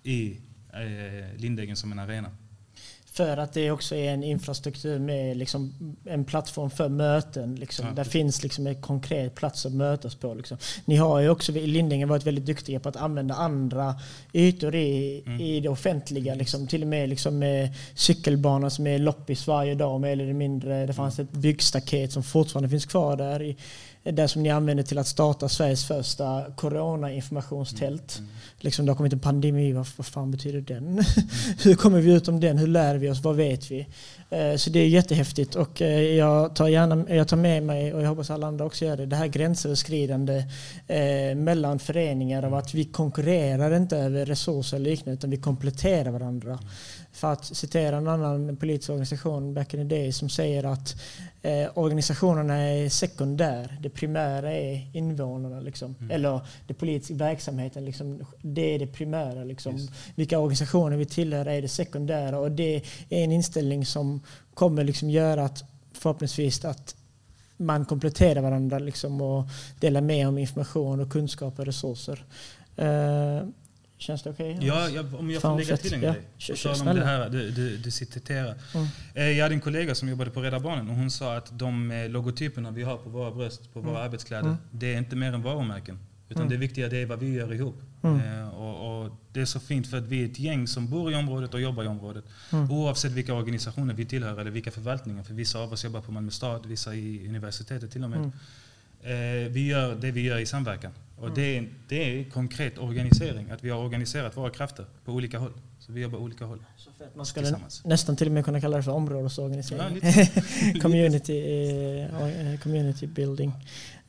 [0.03, 0.41] i
[0.73, 2.31] eh, Lindängen som en arena.
[3.17, 5.75] För att det också är en infrastruktur med liksom
[6.05, 7.55] en plattform för möten.
[7.55, 7.87] Liksom.
[7.87, 7.93] Ja.
[7.93, 10.35] Där finns liksom en konkret plats att mötas på.
[10.35, 10.59] Liksom.
[10.85, 13.95] Ni har ju också i Lindängen varit väldigt duktiga på att använda andra
[14.33, 15.41] ytor i, mm.
[15.41, 16.35] i det offentliga.
[16.35, 16.67] Liksom.
[16.67, 20.87] Till och med liksom med cykelbanor som är loppis varje dag mer eller mindre.
[20.87, 23.43] Det fanns ett byggstaket som fortfarande finns kvar där.
[23.43, 23.57] I,
[24.13, 28.19] det som ni använder till att starta Sveriges första coronainformationstält.
[28.19, 28.31] Mm.
[28.59, 30.87] Liksom det har kommit en pandemi, vad, vad fan betyder den?
[30.89, 31.05] Mm.
[31.63, 32.59] Hur kommer vi ut om den?
[32.59, 33.23] Hur lär vi oss?
[33.23, 33.87] Vad vet vi?
[34.31, 38.03] Eh, så det är jättehäftigt och eh, jag tar, gärna, jag tar med mig, och
[38.03, 40.45] jag hoppas alla andra också gör det, det här gränsöverskridande
[40.87, 46.11] eh, mellan föreningar av att vi konkurrerar inte över resurser och liknande utan vi kompletterar
[46.11, 46.59] varandra.
[47.17, 50.97] För att citera en annan politisk organisation back in the day som säger att
[51.43, 53.77] eh, organisationerna är sekundär.
[53.81, 55.61] Det primära är invånarna.
[55.61, 55.95] Liksom.
[56.01, 56.11] Mm.
[56.11, 57.85] Eller det politiska verksamheten.
[57.85, 59.45] Liksom, det är det primära.
[59.45, 59.89] Liksom.
[60.15, 62.39] Vilka organisationer vi tillhör är det sekundära.
[62.39, 62.77] Och det
[63.09, 64.21] är en inställning som
[64.55, 66.97] kommer liksom göra att förhoppningsvis att
[67.57, 69.45] man kompletterar varandra liksom, och
[69.81, 72.25] delar med om information och kunskap och resurser.
[72.79, 73.49] Uh,
[73.99, 74.59] Känns det okej?
[74.61, 76.23] Ja, jag, om jag får Fan, lägga till en Ja, grej.
[76.49, 78.55] På tal om det här du, du, du citerar.
[78.75, 78.87] Mm.
[79.15, 81.91] Eh, Jag hade en kollega som jobbade på Rädda Barnen och hon sa att de
[81.91, 84.03] eh, logotyperna vi har på våra bröst, på våra Mm.
[84.05, 84.57] arbetskläder, Mm.
[84.71, 85.99] det är inte mer än varumärken.
[86.29, 86.51] Utan Mm.
[86.51, 87.83] det viktiga det är vad vi gör ihop.
[88.03, 88.21] Mm.
[88.41, 91.13] Eh, och, och det är så fint för att vi är ett gäng som bor
[91.13, 92.25] i området och jobbar i området.
[92.53, 92.71] Mm.
[92.71, 95.23] Oavsett vilka organisationer vi tillhör eller vilka förvaltningar.
[95.23, 98.31] För vissa av oss jobbar på Malmö stad, vissa i universitetet till och med.
[99.07, 99.45] Mm.
[99.47, 100.93] Eh, vi gör det vi gör i samverkan.
[101.17, 101.35] Och Mm.
[101.35, 103.51] det, är, det är konkret organisering.
[103.51, 105.53] Att vi har organiserat våra krafter på olika håll.
[105.87, 107.17] Så vi jobbar olika håll Så fett.
[107.17, 109.95] Man skulle nästan till och med kunna kalla det för Ja, områdesorganisering.
[109.95, 110.31] lite.
[110.83, 113.53] community, eh, eh, community building.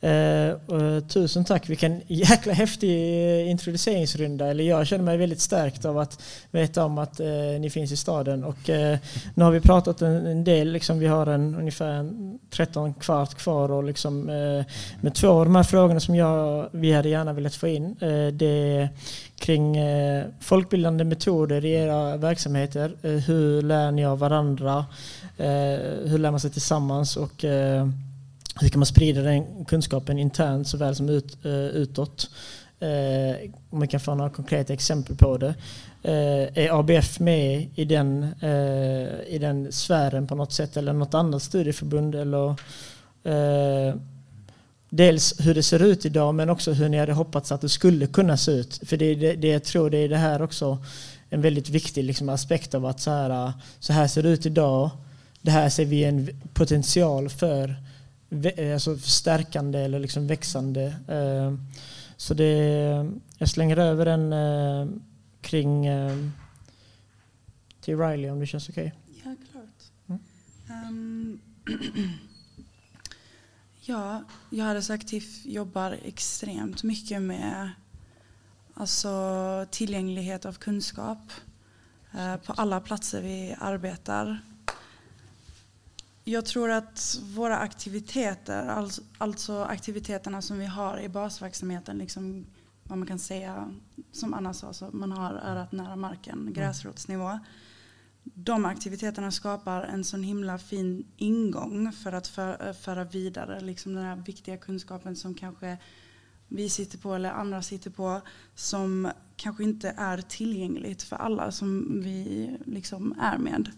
[0.00, 4.46] Eh, och tusen tack, vilken jäkla häftig eh, introduceringsrunda.
[4.46, 7.26] Eller jag känner mig väldigt stärkt av att veta om att eh,
[7.60, 8.44] ni finns i staden.
[8.44, 8.98] Och, eh,
[9.34, 13.34] nu har vi pratat en, en del, liksom, vi har en, ungefär en 13 kvart
[13.34, 13.70] kvar.
[13.70, 14.64] Och, liksom, eh,
[15.00, 17.96] med två av de här frågorna som jag, vi hade gärna velat få in.
[18.00, 18.88] Eh, det är
[19.38, 22.96] kring eh, folkbildande metoder i era verksamheter.
[23.02, 24.86] Eh, hur lär ni av varandra?
[25.36, 27.16] Eh, hur lär man sig tillsammans?
[27.16, 27.88] Och eh,
[28.60, 32.30] hur kan man sprida den kunskapen internt såväl som ut, eh, utåt?
[32.80, 35.54] Eh, om man kan få några konkreta exempel på det.
[36.02, 38.26] Är ABF med i den,
[39.26, 42.14] i den sfären på något sätt eller något annat studieförbund?
[42.14, 42.54] Eller,
[44.90, 48.06] dels hur det ser ut idag men också hur ni hade hoppats att det skulle
[48.06, 48.80] kunna se ut.
[48.88, 50.78] För det, det, det jag tror det är det här också
[51.30, 54.90] en väldigt viktig liksom, aspekt av att så här, så här ser det ut idag.
[55.42, 57.74] Det här ser vi en potential för
[58.30, 60.82] vä- alltså förstärkande eller liksom växande.
[61.08, 61.54] Eh,
[62.16, 62.54] Så det,
[63.38, 64.86] jag slänger över den eh,
[65.40, 66.16] kring eh,
[67.80, 68.92] till Riley om det känns okej.
[69.24, 69.64] Ja, klart.
[70.08, 70.20] Mm.
[70.70, 71.38] Ehm,
[73.88, 77.70] ja, jag hade TIFF jobbar extremt mycket med
[78.74, 81.18] alltså, tillgänglighet av kunskap
[82.12, 84.38] eh, på alla platser vi arbetar.
[86.24, 92.46] Jag tror att våra aktiviteter, alltså, alltså aktiviteterna som vi har i basverksamheten, liksom
[92.84, 93.74] vad man kan säga,
[94.12, 97.38] som Anna sa, så man har örat nära marken, gräsrotsnivå.
[98.22, 104.04] De aktiviteterna skapar en sån himla fin ingång för att för, föra vidare liksom den
[104.04, 105.78] här viktiga kunskapen som kanske
[106.48, 108.20] vi sitter på eller andra sitter på
[108.54, 113.70] som kanske inte är tillgängligt för alla som vi liksom är med.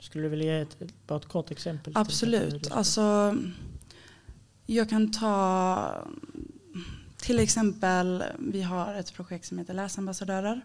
[0.00, 1.92] Skulle du vilja ge ett, ett, bara ett kort exempel?
[1.96, 2.70] Absolut.
[2.70, 3.36] Alltså,
[4.66, 6.06] jag kan ta
[7.22, 10.60] till exempel, vi har ett projekt som heter Läsambassadörer.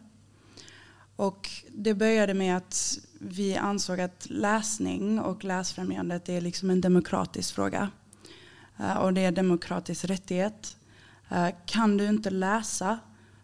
[1.15, 7.55] Och det började med att vi ansåg att läsning och läsfrämjandet är liksom en demokratisk
[7.55, 7.89] fråga.
[8.79, 10.77] Eh, Och det är en demokratisk rättighet.
[11.29, 12.99] Eh, Kan du inte läsa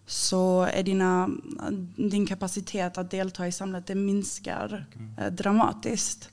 [0.05, 1.29] så är dina,
[1.95, 4.86] din kapacitet att delta i samhället det minskar
[5.19, 6.29] eh, dramatiskt.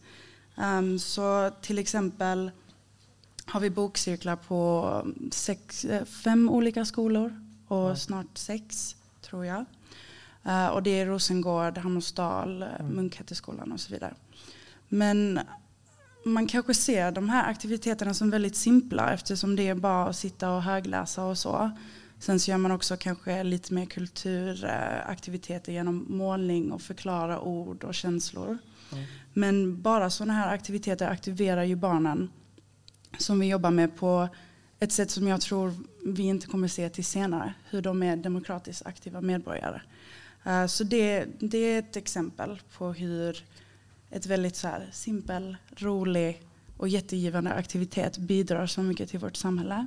[0.57, 2.50] Um, så till exempel
[3.44, 5.87] har vi bokcirklar på sex,
[6.24, 9.64] fem olika skolor och snart sex tror jag.
[10.44, 12.94] Eh, och det är Rosengård, Hammarsdal, mm.
[12.94, 14.14] Munkhätteskolan och så vidare.
[14.88, 15.40] Men
[16.24, 20.50] man kanske ser de här aktiviteterna som väldigt simpla eftersom det är bara att sitta
[20.50, 21.70] och högläsa och så.
[22.18, 27.94] Sen så gör man också kanske lite mer kulturaktiviteter genom målning och förklara ord och
[27.94, 28.59] känslor.
[28.92, 29.05] Mm.
[29.33, 32.31] Men bara sådana här aktiviteter aktiverar ju barnen
[33.18, 34.29] som vi jobbar med på
[34.79, 35.74] ett sätt som jag tror
[36.05, 37.55] vi inte kommer se till senare.
[37.70, 39.81] Hur de är demokratiskt aktiva medborgare.
[40.46, 43.44] Uh, så det, det är ett exempel på hur
[44.11, 46.42] ett väldigt så här simpel, rolig
[46.76, 49.87] och jättegivande aktivitet bidrar så mycket till vårt samhälle.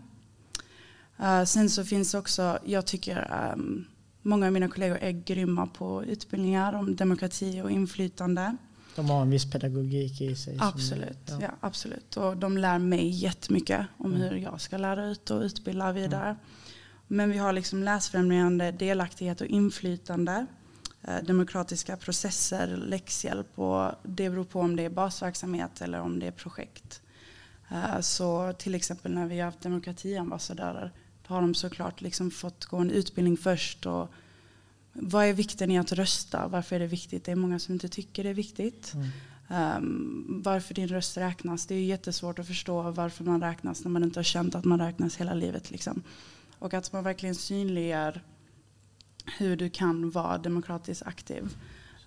[1.20, 3.86] Uh, sen så finns också, jag tycker um,
[4.22, 8.58] många av mina kollegor är grymma på utbildningar om demokrati och inflytande.
[8.96, 10.58] De har en viss pedagogik i sig.
[10.58, 11.38] som- Absolut, ja.
[11.42, 11.50] ja.
[11.60, 12.18] absolut.
[12.18, 14.22] Och de lär mig jättemycket om Mm.
[14.30, 16.36] hur jag ska lära ut och utbilda vidare.
[17.14, 20.46] Men vi har liksom läsfrämjande, delaktighet och inflytande.
[21.02, 26.28] Eh, demokratiska processer, läxhjälp och det beror på om det är basverksamhet eller om det
[26.28, 27.02] är projekt.
[27.72, 30.92] Eh, så till exempel när vi har haft demokratiambassadörer
[31.28, 33.86] då har de såklart liksom fått gå en utbildning först.
[33.86, 34.10] Och
[34.94, 36.48] vad är vikten i att rösta?
[36.48, 37.24] Varför är det viktigt?
[37.24, 38.94] Det är många som inte tycker det är viktigt.
[38.94, 39.78] Mm.
[39.78, 41.66] Um, varför din röst räknas.
[41.66, 44.80] Det är jättesvårt att förstå varför man räknas när man inte har känt att man
[44.80, 45.72] räknas hela livet.
[45.72, 46.04] Liksom.
[46.64, 48.22] Och att man verkligen synliggör
[49.38, 51.58] hur du kan vara demokratiskt aktiv.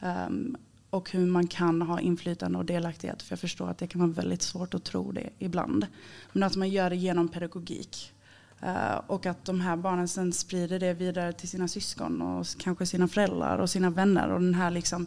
[0.00, 0.56] Um,
[0.90, 3.22] och hur man kan ha inflytande och delaktighet.
[3.22, 5.86] För jag förstår att det kan vara väldigt svårt att tro det ibland.
[6.32, 8.12] Men att man gör det genom pedagogik.
[8.60, 12.86] Eh, och att de här barnen sen sprider det vidare till sina syskon och kanske
[12.86, 14.28] sina föräldrar och sina vänner.
[14.28, 15.06] Och den här liksom,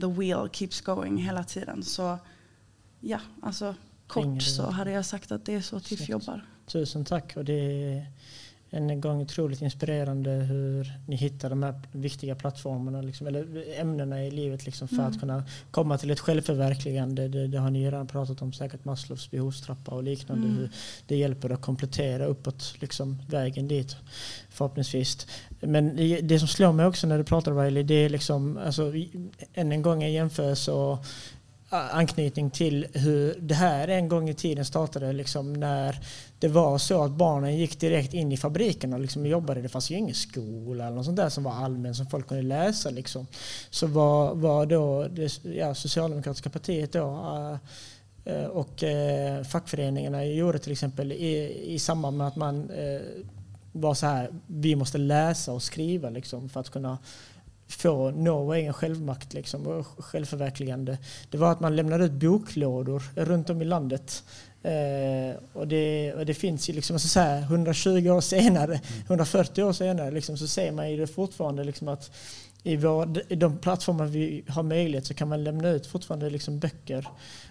[0.00, 1.82] the wheel keeps going hela tiden.
[1.82, 2.18] Så
[3.00, 3.74] ja, alltså
[4.06, 6.44] kort så hade jag sagt att det är så TIFF jobbar.
[6.66, 7.36] Tusen tack.
[7.36, 8.06] Och det
[8.74, 14.24] än en gång otroligt inspirerande hur ni hittar de här viktiga plattformarna, liksom, eller ämnena
[14.24, 15.06] i livet liksom, för mm.
[15.06, 17.28] att kunna komma till ett självförverkligande.
[17.28, 20.46] Det, det, har ni redan pratat om, säkert Maslows behovstrappa och liknande.
[20.46, 20.58] Mm.
[20.58, 20.70] Hur
[21.06, 23.96] det hjälper att komplettera uppåt liksom, vägen dit
[24.50, 25.26] förhoppningsvis.
[25.60, 28.92] Men det, det som slår mig också när du pratar Riley, det är liksom, alltså,
[29.54, 31.04] än en gång en jämförelse och
[31.74, 36.00] anknytning till hur det här en gång i tiden startade liksom när
[36.44, 39.62] det var så att barnen gick direkt in i fabrikerna och liksom jobbade.
[39.62, 42.42] Det fanns ju ingen skola eller något sånt där som var allmän som folk kunde
[42.42, 42.90] läsa.
[42.90, 43.26] Liksom.
[43.70, 47.58] Så var, var då det ja, socialdemokratiska partiet då
[48.24, 53.00] äh, och äh, fackföreningarna gjorde till exempel i, i samband med att man äh,
[53.72, 56.98] var så här, vi måste läsa och skriva liksom, för att kunna
[57.68, 60.98] få nå vår egen självmakt liksom, och självförverkligande.
[61.30, 64.24] Det var att man lämnade ut boklådor runt om i landet.
[64.64, 69.68] Eh, och, det, och det finns ju liksom, så säga, 120 år senare, 140 mm.
[69.68, 72.10] år senare liksom, så ser man ju det fortfarande liksom att
[72.62, 76.58] i, vår, i de plattformar vi har möjlighet så kan man lämna ut fortfarande liksom
[76.58, 77.08] böcker.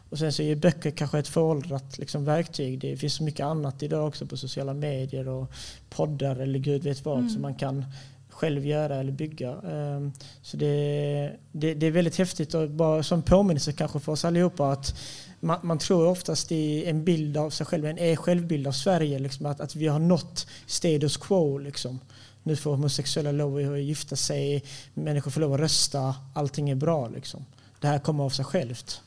[0.10, 2.80] Och sen så är böcker kanske ett föråldrat liksom verktyg.
[2.80, 5.52] Det finns så mycket annat idag också på sociala medier och
[5.90, 7.30] poddar eller gud vet vad mm.
[7.30, 7.86] som man kan
[8.30, 9.52] själv göra eller bygga.
[9.52, 14.26] Ehm, så det, det, det, är väldigt häftigt och bara som påminnelse kanske för oss
[14.26, 14.96] allihopa att
[15.44, 19.20] man, man tror oftast i en bild av sig själv, en e- självbild av Sverige,
[19.20, 21.58] liksom, att, att vi har nått status quo.
[21.58, 22.00] Liksom.
[22.44, 27.08] Nu får homosexuella lov att gifta sig, människor får lov att rösta, allting är bra.
[27.08, 27.46] Liksom.
[27.80, 29.02] Det här kommer av sig självt.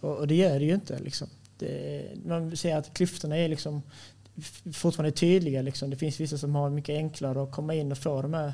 [0.00, 0.98] Och, och det gör det ju inte.
[0.98, 1.28] Liksom.
[1.58, 3.82] Det, man ser att klyftorna är liksom
[4.72, 5.62] fortfarande tydliga.
[5.62, 5.90] Liksom.
[5.90, 8.52] Det finns vissa som har mycket enklare att komma in och få de här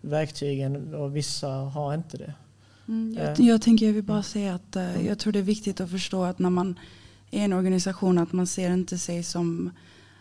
[0.00, 2.34] verktygen och vissa har inte det.
[2.88, 5.80] Mm, jag, jag, tänker jag vill bara säga att uh, jag tror det är viktigt
[5.80, 6.78] att förstå att när man
[7.30, 9.70] är en organisation att man ser inte sig som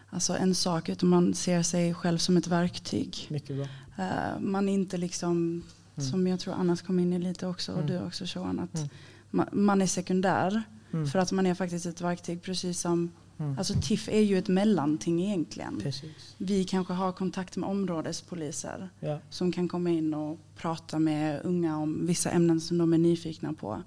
[0.10, 3.28] alltså en sak utan man ser sig själv som ett verktyg.
[3.30, 3.66] Mycket bra.
[4.00, 5.64] Uh, man är inte liksom,
[5.96, 6.10] mm.
[6.10, 7.92] som jag tror Annas kom in i lite också och mm.
[7.92, 8.90] du också Johan, att mm.
[9.30, 11.08] man, man, är sekundär mm.
[11.08, 13.58] för att man är faktiskt ett verktyg precis som Mm.
[13.58, 15.80] Alltså TIFF är ju ett mellanting egentligen.
[15.82, 16.36] Precis.
[16.38, 19.20] Vi kanske har kontakt med områdespoliser ja.
[19.30, 23.54] som kan komma in och prata med unga om vissa ämnen som de är nyfikna
[23.54, 23.84] på.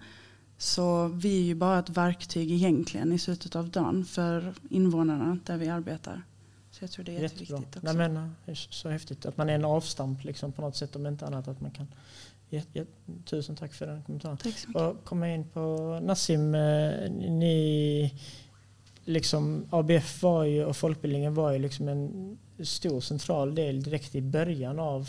[0.59, 5.57] Så vi är ju bara ett verktyg egentligen i slutet av dagen för invånarna där
[5.57, 6.23] vi arbetar.
[6.71, 7.81] Så jag tror det är jätteviktigt också.
[7.83, 11.27] Nej, men, så häftigt att man är en avstamp liksom, på något sätt om inte
[11.27, 11.49] annat.
[11.49, 11.87] att man kan
[13.25, 14.37] Tusen tack för den kommentaren.
[14.37, 14.83] Tack så mycket.
[14.83, 18.15] Och komma in på Nassim, eh, ni
[19.09, 24.21] liksom, ABF var ju, och folkbildningen var ju liksom en stor central del direkt i
[24.21, 25.09] början av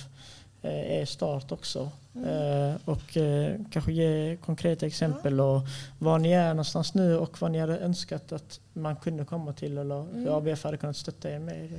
[0.61, 1.89] eh, er start också.
[2.15, 2.29] Mm.
[2.29, 5.61] Eh, och eh, kanske ge konkreta exempel och
[5.99, 9.77] var ni är någonstans nu och vad ni hade önskat att man kunde komma till
[9.77, 10.33] eller hur mm.
[10.33, 11.69] ABF hade kunnat stötta er med.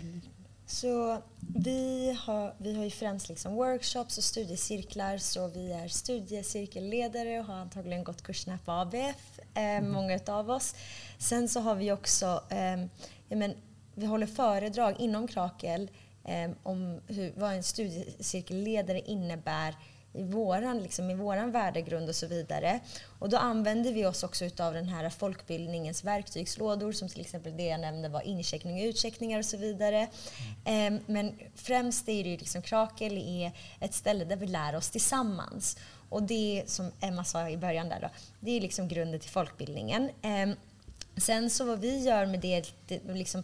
[0.70, 1.22] Så
[1.54, 7.44] vi har, vi har ju främst liksom workshops och studiecirklar så vi är studiecirkelledare och
[7.44, 9.92] har antagligen gått kurserna på ABF, eh, mm.
[9.92, 10.74] många av oss.
[11.18, 12.80] Sen så har vi också, eh,
[13.28, 13.54] ja, men,
[13.94, 15.90] vi håller föredrag inom Krakel
[16.24, 19.74] eh, om hur, vad en studiecirkelledare innebär
[20.12, 22.80] i våran, liksom, i våran värdegrund och så vidare.
[23.18, 27.66] Och då använder vi oss också av den här folkbildningens verktygslådor som till exempel det
[27.66, 30.08] jag nämnde var incheckning och utcheckningar och så vidare.
[30.66, 30.94] Mm.
[30.94, 35.78] Eh, men främst är det liksom Krakel är ett ställe där vi lär oss tillsammans.
[36.08, 38.08] Och det som Emma sa i början där då,
[38.40, 40.10] det är liksom grunden till folkbildningen.
[40.22, 40.56] Eh,
[41.16, 43.42] sen så vad vi gör med det, det liksom,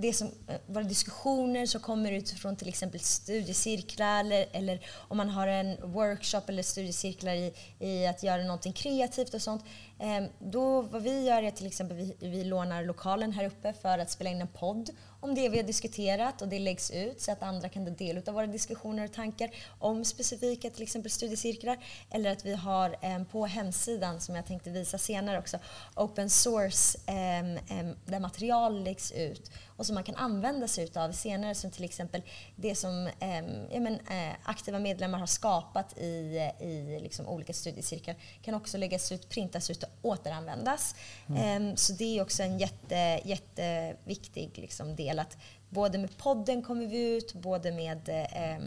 [0.00, 5.28] det som, eh, våra diskussioner som kommer utifrån till exempel studiecirklar eller, eller om man
[5.28, 9.64] har en workshop eller studiecirklar i, i att göra någonting kreativt och sånt.
[10.00, 13.98] Ehm, då, vad vi gör är till exempel vi, vi lånar lokalen här uppe för
[13.98, 17.32] att spela in en podd om det vi har diskuterat och det läggs ut så
[17.32, 21.78] att andra kan ta del av våra diskussioner och tankar om specifika till exempel studiecirklar.
[22.10, 25.58] Eller att vi har eh, på hemsidan, som jag tänkte visa senare också,
[25.96, 31.12] open source eh, eh, där material läggs ut och som man kan använda sig av
[31.12, 32.22] senare som till exempel
[32.56, 33.38] det som eh,
[33.70, 39.12] ja, men, eh, aktiva medlemmar har skapat i, i liksom olika studiecirklar kan också läggas
[39.12, 40.94] ut, printas ut återanvändas.
[41.28, 41.76] Mm.
[41.76, 45.18] så det är också en jätte, jätteviktig liksom, del.
[45.18, 45.36] Att
[45.68, 48.58] både med podden kommer vi ut, både med eh,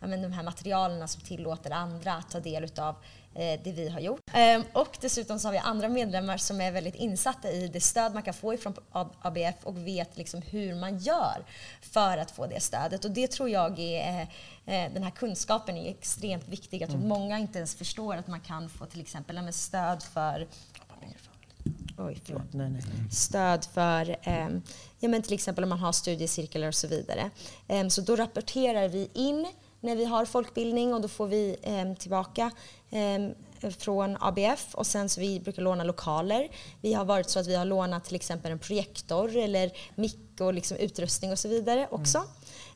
[0.00, 2.96] ja, men de här materialen som tillåter andra att ta del av
[3.38, 4.20] det vi har gjort.
[4.34, 8.14] Eh, och dessutom så har vi andra medlemmar som är väldigt insatta i det stöd
[8.14, 8.74] man kan få ifrån
[9.22, 11.44] ABF och vet liksom hur man gör
[11.80, 13.04] för att få det stödet.
[13.04, 14.20] Och det tror jag är,
[14.66, 16.82] eh, den här kunskapen är extremt viktig.
[16.82, 17.08] Jag tror mm.
[17.08, 20.46] många inte ens förstår att man kan få till exempel stöd för
[21.98, 22.20] Oj,
[22.50, 22.82] Nej, nej.
[23.10, 24.48] Stöd för eh,
[24.98, 27.30] ja, men till exempel om man har studiecirklar och så vidare.
[27.68, 29.46] Eh, så då rapporterar vi in
[29.80, 32.50] när vi har folkbildning och då får vi eh, tillbaka eh,
[32.90, 33.34] Ehm,
[33.78, 36.48] från ABF och sen så vi brukar låna lokaler.
[36.80, 40.54] Vi har varit så att vi har lånat till exempel en projektor eller mick och
[40.54, 42.24] liksom utrustning och så vidare också.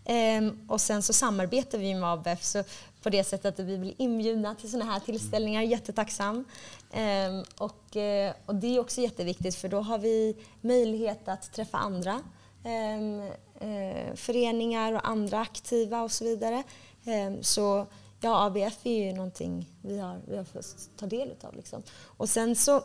[0.04, 0.44] Mm.
[0.44, 2.64] Um, och sen så samarbetar vi med ABF så
[3.02, 5.62] på det sättet att vi blir inbjudna till sådana här tillställningar.
[5.62, 6.36] Jättetacksam.
[6.36, 11.78] Um, och, uh, och det är också jätteviktigt för då har vi möjlighet att träffa
[11.78, 12.20] andra
[12.64, 13.20] um,
[13.68, 16.62] uh, föreningar och andra aktiva och så vidare.
[17.04, 17.86] Ehm, så
[18.22, 21.56] ja, ABF är ju någonting vi har, vi har fått ta del av.
[21.56, 21.82] Liksom.
[22.16, 22.82] Och sen så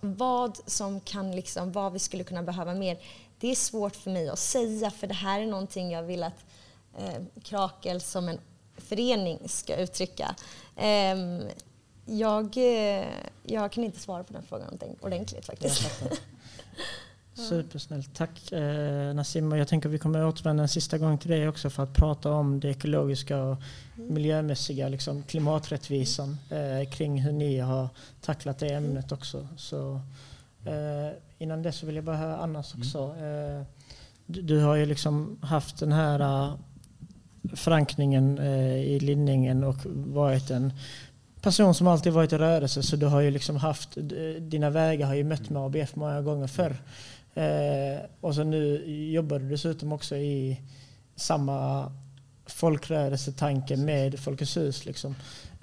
[0.00, 2.98] vad som kan liksom, vad vi skulle kunna behöva mer,
[3.40, 6.44] det är svårt för mig att säga för det här är någonting jag vill att
[6.98, 8.40] eh, Krakel som en
[8.76, 10.34] förening ska uttrycka.
[10.76, 11.16] Eh,
[12.06, 12.56] jag,
[13.42, 15.82] jag kan inte svara på den frågan ordentligt faktiskt.
[17.34, 18.14] Supersnällt.
[18.14, 19.52] Tack eh, Nassim.
[19.52, 21.94] Och jag tänker att vi kommer återvända en sista gång till dig också för att
[21.94, 23.62] prata om det ekologiska och
[23.96, 27.88] miljömässiga, liksom klimaträttvisan eh, kring hur ni har
[28.20, 29.48] tacklat det ämnet också.
[29.56, 30.00] Så,
[30.64, 32.86] eh, innan dess så vill jag bara höra Annas mm.
[32.86, 32.98] också.
[32.98, 33.62] Eh,
[34.26, 36.54] du, du, har ju liksom haft den här uh,
[37.52, 40.72] förankringen uh, i linningen och varit en
[41.40, 43.88] person som alltid varit i rörelse så du har ju liksom haft,
[44.40, 46.76] dina vägar har ju mött med ABF många gånger förr.
[47.34, 50.60] Eh, och så nu jobbar du dessutom också i
[51.16, 51.92] samma
[52.46, 54.86] folkrörelsetanke med Folkets hus.
[54.86, 55.14] Liksom.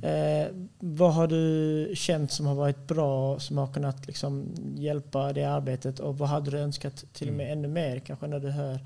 [0.01, 0.47] Eh,
[0.79, 5.99] vad har du känt som har varit bra, som har kunnat liksom, hjälpa det arbetet
[5.99, 7.59] och vad hade du önskat till och med mm.
[7.59, 8.79] ännu mer kanske när du hör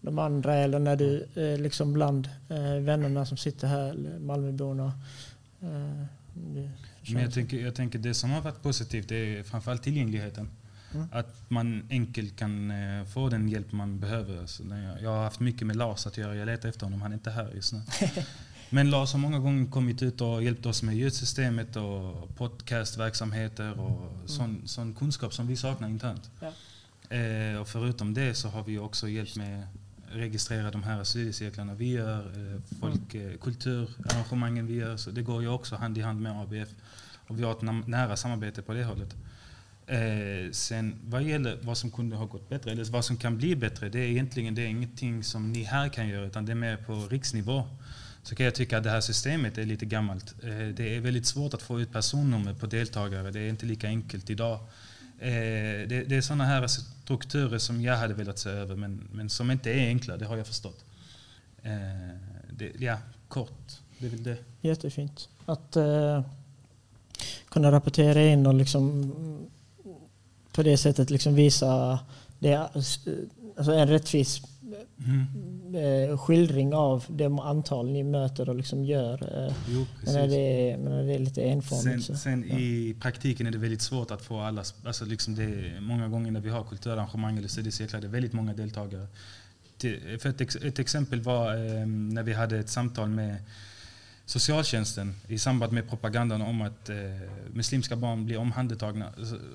[0.00, 4.92] de andra eller när du eh, liksom bland eh, vännerna som sitter här, Malmöborna.
[5.62, 6.04] Eh,
[7.12, 10.48] Men jag tänker, jag tänker det som har varit positivt är framförallt tillgängligheten.
[10.94, 11.08] Mm.
[11.12, 14.46] Att man enkelt kan eh, få den hjälp man behöver.
[14.46, 16.36] Så jag, jag har haft mycket med Lars att göra.
[16.36, 17.82] Jag letar efter honom, han är inte här just nu.
[18.72, 24.14] Men Lars har många gånger kommit ut och hjälpt oss med ljudsystemet och podcastverksamheter och
[24.14, 24.28] mm.
[24.28, 26.30] sån, sån kunskap som vi saknar internt.
[26.40, 26.52] Ja.
[27.16, 29.68] Eh, och förutom det så har vi också hjälpt med att
[30.12, 33.30] registrera de här studiecirklarna vi gör, eh, folk, mm.
[33.30, 34.96] eh, kulturarrangemangen vi gör.
[34.96, 36.68] Så det går ju också hand i hand med ABF.
[37.28, 39.16] Och vi har ett nära samarbete på det hållet.
[39.86, 43.56] Eh, sen vad gäller vad som kunde ha gått bättre, eller vad som kan bli
[43.56, 46.56] bättre, det är egentligen det är ingenting som ni här kan göra, utan det är
[46.56, 47.64] mer på riksnivå.
[48.22, 50.34] Så kan jag tycka att det här systemet är lite gammalt.
[50.42, 53.86] Eh, det är väldigt svårt att få ut personnummer på deltagare, det är inte lika
[53.86, 54.60] enkelt idag.
[55.18, 59.30] Eh, det, det, är sådana här strukturer som jag hade velat se över, men, men
[59.30, 60.84] som inte är enkla, det har jag förstått.
[61.62, 61.70] Eh,
[62.52, 64.36] det, ja, kort, det är väl det.
[64.60, 65.28] Jättefint.
[65.46, 66.22] Att eh,
[67.48, 69.12] kunna rapportera in och liksom
[70.52, 71.98] på det sättet liksom visa
[72.38, 74.42] det, alltså en rättvis
[75.06, 76.18] mm.
[76.18, 79.46] skildring av de antal ni möter och liksom gör.
[79.46, 82.06] Eh, jo, men, när det är, men det är lite enformigt.
[82.06, 82.58] Sen, sen ja.
[82.58, 86.40] i praktiken är det väldigt svårt att få alla, alltså liksom det många gånger när
[86.40, 89.06] vi har kulturarrangemang eller studiecirklar, det är väldigt många deltagare.
[90.18, 93.36] För ett, ett exempel var eh, när vi hade ett samtal med
[94.30, 96.96] socialtjänsten i samband med propagandan om att eh,
[97.52, 99.06] muslimska barn blir omhändertagna.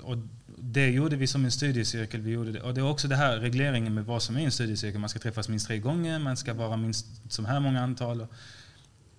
[0.04, 0.18] Och
[0.58, 2.22] det gjorde vi som en studiecirkel.
[2.22, 2.62] Vi gjorde det.
[2.62, 5.00] Och det är också det här regleringen med vad som är en studiecirkel.
[5.00, 8.28] Man ska träffas minst tre gånger, man ska vara minst så här många antal.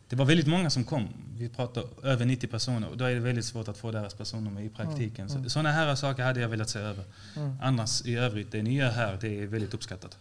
[0.08, 1.08] Det var väldigt många som kom.
[1.38, 2.88] Vi pratade över 90 personer.
[2.88, 5.26] Och då är det väldigt svårt att få deras personnummer i praktiken.
[5.26, 5.50] Mm, mm.
[5.50, 7.04] Sådana här saker hade jag velat se över.
[7.36, 7.56] Mm.
[7.62, 10.18] Annars i övrigt, det ni gör här, det är väldigt uppskattat.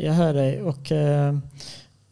[0.00, 0.62] Jag hör dig.
[0.62, 1.38] Och, eh,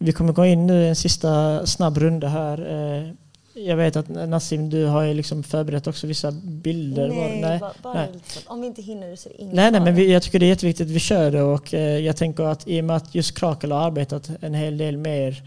[0.04, 2.58] vi kommer gå in nu i en sista snabb runda här.
[2.58, 3.10] Eh,
[3.56, 7.08] jag vet att Nassim, du har ju liksom förberett också vissa bilder.
[7.08, 8.08] Nej, nej, bara, nej.
[8.46, 10.46] om vi inte hinner så är det inget Nej, nej men vi, jag tycker det
[10.46, 13.14] är jätteviktigt att vi kör det och eh, jag tänker att i och med att
[13.14, 15.42] just Krakel har arbetat en hel del mer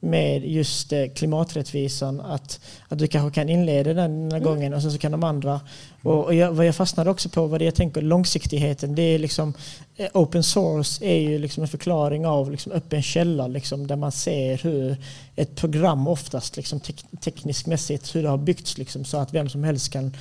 [0.00, 2.20] med just eh, klimaträttvisan.
[2.20, 4.42] Att, att du kanske kan inleda den, den mm.
[4.42, 5.60] gången och sen så kan de andra.
[6.02, 8.94] Och, jag, vad jag fastnade också på var det jag tänker långsiktigheten.
[8.94, 9.54] Det är liksom,
[9.96, 14.12] eh, open source är ju liksom en förklaring av liksom öppen källa liksom, där man
[14.12, 14.96] ser hur
[15.36, 19.48] ett program oftast liksom, tek, tekniskt mässigt hur det har byggts liksom, så att vem
[19.48, 20.16] som helst kan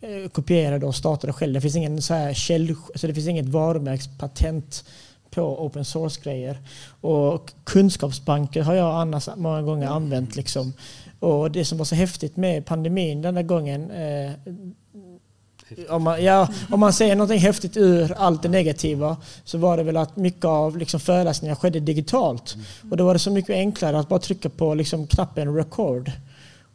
[0.00, 1.54] eh, kopiera det och starta det själv.
[1.54, 4.84] Det finns ingen så här käll, alltså det finns inget varumärkspatent
[5.30, 6.58] på open source-grejer.
[7.00, 10.36] Och kunskapsbanker har jag annars många gånger använt.
[10.36, 10.72] Liksom.
[11.20, 14.32] Och det som var så häftigt med pandemin denna gången eh,
[15.88, 19.82] om man, ja, om man säger något häftigt ur allt det negativa så var det
[19.82, 22.56] väl att mycket av liksom föreläsningar skedde digitalt.
[22.90, 26.12] Och då var det så mycket enklare att bara trycka på liksom knappen record.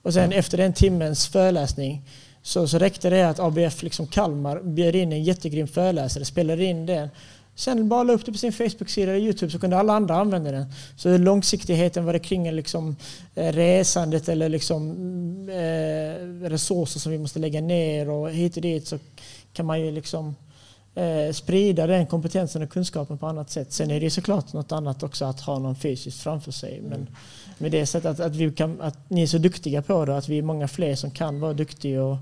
[0.01, 2.01] Och sen efter den timmens föreläsning
[2.41, 6.85] så, så räckte det att ABF liksom Kalmar bjöd in en jättegrym föreläsare, spelade in
[6.85, 7.09] den
[7.55, 10.51] Sen bara la upp det på sin Facebook-sida eller Youtube så kunde alla andra använda
[10.51, 10.65] den.
[10.97, 12.95] Så långsiktigheten vad det kring liksom,
[13.35, 14.89] eh, resandet eller liksom,
[15.49, 18.99] eh, resurser som vi måste lägga ner och hit och dit så
[19.53, 20.35] kan man ju liksom
[20.95, 23.73] eh, sprida den kompetensen och kunskapen på annat sätt.
[23.73, 26.81] Sen är det såklart något annat också att ha någon fysiskt framför sig.
[26.81, 27.07] Men
[27.57, 30.29] med det sättet att, att, vi kan, att ni är så duktiga på det, att
[30.29, 32.17] vi är många fler som kan vara duktiga och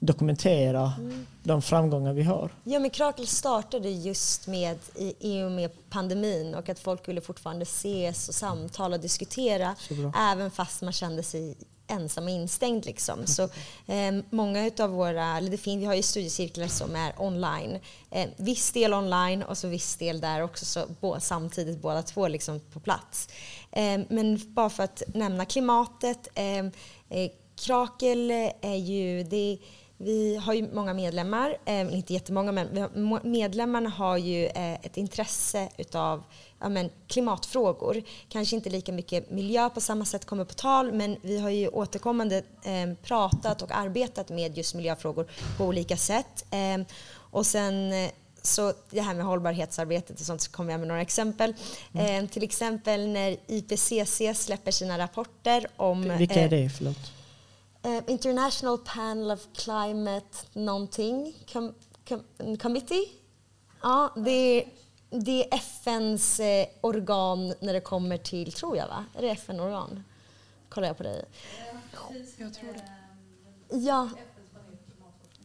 [0.00, 1.26] dokumentera mm.
[1.42, 2.50] de framgångar vi har.
[2.64, 7.20] Ja, men Krakel startade just med i, i och med pandemin och att folk ville
[7.20, 9.74] fortfarande ses och samtala och diskutera
[10.16, 11.56] även fast man kände sig
[11.90, 12.84] ensam och instängd.
[12.84, 13.26] Liksom.
[13.26, 13.42] Så,
[13.86, 17.78] eh, många av våra, eller det finns, vi har ju studiecirklar som är online.
[18.10, 22.28] Eh, viss del online och så viss del där också så, bo, samtidigt båda två
[22.28, 23.28] liksom på plats.
[23.72, 26.28] Eh, men bara för att nämna klimatet.
[26.34, 26.58] Eh,
[27.08, 28.30] eh, Krakel
[28.60, 29.58] är ju, det
[30.02, 35.68] vi har ju många medlemmar, eh, inte jättemånga, men medlemmarna har ju eh, ett intresse
[35.76, 36.22] utav
[36.60, 38.02] ja, men, klimatfrågor.
[38.28, 41.68] Kanske inte lika mycket miljö på samma sätt kommer på tal, men vi har ju
[41.68, 46.44] återkommande eh, pratat och arbetat med just miljöfrågor på olika sätt.
[46.50, 47.92] Eh, och sen
[48.42, 51.54] så det här med hållbarhetsarbetet och sånt så kommer jag med några exempel.
[51.92, 52.24] Mm.
[52.24, 56.16] Eh, till exempel när IPCC släpper sina rapporter om...
[56.18, 56.70] Vilka är det?
[56.70, 57.19] Förlåt.
[57.86, 61.74] Uh, International Panel of Climate någonting com,
[62.08, 62.22] com,
[62.56, 63.08] Committee.
[63.82, 64.68] Ja, det är,
[65.10, 69.04] det är FNs eh, organ när det kommer till, tror jag va?
[69.14, 70.04] Är det FN-organ?
[70.68, 71.24] Kollar jag på dig.
[72.36, 73.76] Jag tror det.
[73.76, 74.08] Ja,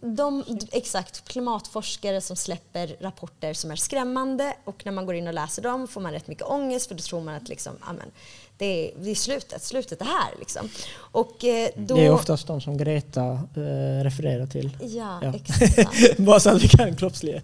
[0.02, 5.34] de, exakt, klimatforskare som släpper rapporter som är skrämmande och när man går in och
[5.34, 8.12] läser dem får man rätt mycket ångest för då tror man att liksom, amen,
[8.58, 10.40] det är, det är slutet, slutet är här.
[10.40, 10.70] Liksom.
[10.98, 11.96] Och, eh, då...
[11.96, 14.78] Det är oftast de som Greta eh, refererar till.
[14.82, 15.34] Ja, ja.
[15.36, 16.18] exakt.
[16.18, 17.42] Bara så att vi kan kroppsliga.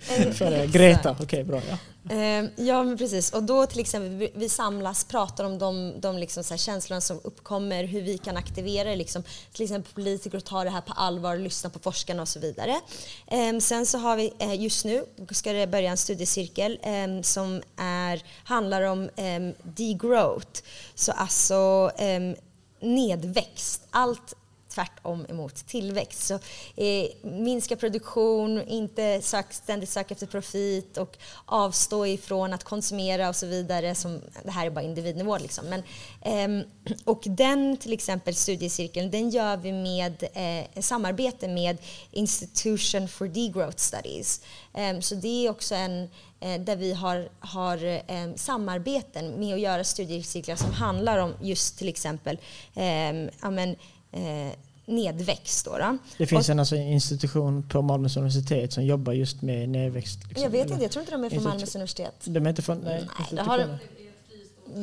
[0.72, 1.62] Greta, okej okay, bra.
[1.70, 1.78] Ja.
[2.10, 3.34] Eh, ja, men precis.
[3.34, 7.84] Och då till exempel, vi, samlas, pratar om de, de liksom så känslorna som uppkommer,
[7.84, 9.24] hur vi kan aktivera liksom,
[9.54, 12.80] till exempel politiker och ta det här på allvar, lyssna på forskarna och så vidare.
[13.28, 17.62] Eh, sen så har vi eh, just nu, ska det börja en studiecirkel eh, som
[17.78, 20.62] är, handlar om eh, degrowth,
[20.96, 22.36] så alltså eh,
[22.80, 23.88] nedväxt.
[23.90, 24.36] Allt
[24.74, 26.28] tvärtom emot tillväxt.
[26.28, 26.34] Så,
[26.76, 33.36] eh, minska produktion, inte sök, ständigt söka efter profit och avstå ifrån att konsumera och
[33.36, 33.96] så vidare.
[33.96, 35.38] Som, det här är bara individnivå.
[35.38, 35.66] Liksom.
[35.66, 35.84] Men,
[36.22, 36.68] eh,
[37.06, 41.78] och den till exempel studiecirkeln den gör vi med eh, samarbete med
[42.12, 44.42] Institution for Degrowth Studies.
[44.74, 46.10] Eh, så det är också en
[46.40, 51.78] eh, där vi har, har eh, samarbeten med att göra studiecirklar som handlar om just
[51.78, 52.38] till exempel
[52.76, 53.76] eh, amen,
[54.12, 54.54] eh,
[54.86, 55.66] nedväxt.
[55.66, 55.98] Då, då.
[56.18, 60.20] Det finns och, en alltså institution på Malmös universitet som jobbar just med nedväxt.
[60.28, 62.14] Liksom, jag vet inte, jag tror inte de är från Malmös universitet.
[62.24, 63.78] De är inte från nej, nej det har de.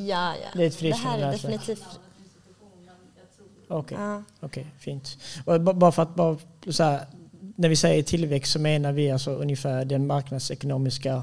[0.06, 0.48] Ja, ja.
[0.54, 1.84] Det är ett fristående Det här är definitivt...
[3.68, 3.98] Okej, okay.
[3.98, 4.22] ja.
[4.40, 5.18] okay, fint.
[5.44, 6.38] Och bara för att bara
[6.70, 7.06] så här,
[7.56, 11.22] när vi säger tillväxt så menar vi alltså ungefär den marknadsekonomiska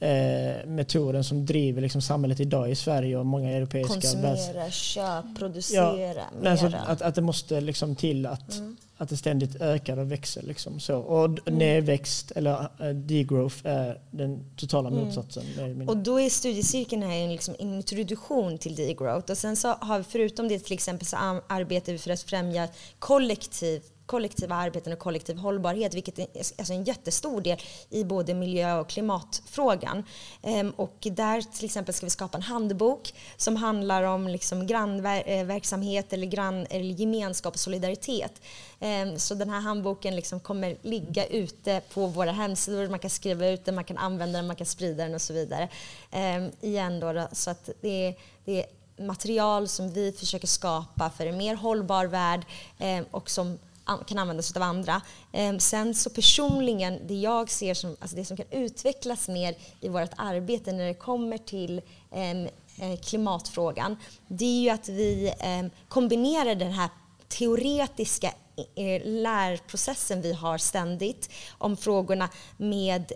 [0.00, 5.82] eh, metoden som driver liksom samhället idag i Sverige och många europeiska Konsumera, köp, producera,
[5.98, 6.50] ja, mera.
[6.50, 8.76] Alltså att, att det måste liksom till att, mm.
[8.96, 10.42] att det ständigt ökar och växer.
[10.42, 10.98] Liksom så.
[10.98, 11.58] Och mm.
[11.58, 15.04] nedväxt eller uh, degrowth är den totala mm.
[15.04, 15.88] motsatsen.
[15.88, 19.30] Och då är studiecirkeln här en liksom introduktion till degrowth.
[19.30, 21.16] Och sen så har vi förutom det till exempel så
[21.46, 22.68] arbetar vi för att främja
[22.98, 27.58] kollektivt kollektiva arbeten och kollektiv hållbarhet, vilket är alltså en jättestor del
[27.90, 30.04] i både miljö och klimatfrågan.
[30.42, 36.12] Ehm, och där till exempel ska vi skapa en handbok som handlar om liksom grannverksamhet
[36.12, 38.42] eh, eller, grann, eller gemenskap och solidaritet.
[38.80, 43.48] Ehm, så den här handboken liksom kommer ligga ute på våra hemsidor, man kan skriva
[43.48, 45.68] ut den, man kan använda den, man kan sprida den och så vidare.
[46.10, 48.66] Ehm, igen då, då så att det är, det är
[48.98, 52.46] material som vi försöker skapa för en mer hållbar värld
[52.78, 53.58] ehm, och som
[54.06, 55.02] kan användas av andra.
[55.32, 59.88] Ehm, sen så personligen, det jag ser som alltså det som kan utvecklas mer i
[59.88, 61.82] vårt arbete när det kommer till
[62.12, 63.96] ehm, eh, klimatfrågan,
[64.28, 66.88] det är ju att vi ehm, kombinerar den här
[67.28, 68.32] teoretiska
[68.74, 73.12] eh, lärprocessen vi har ständigt om frågorna med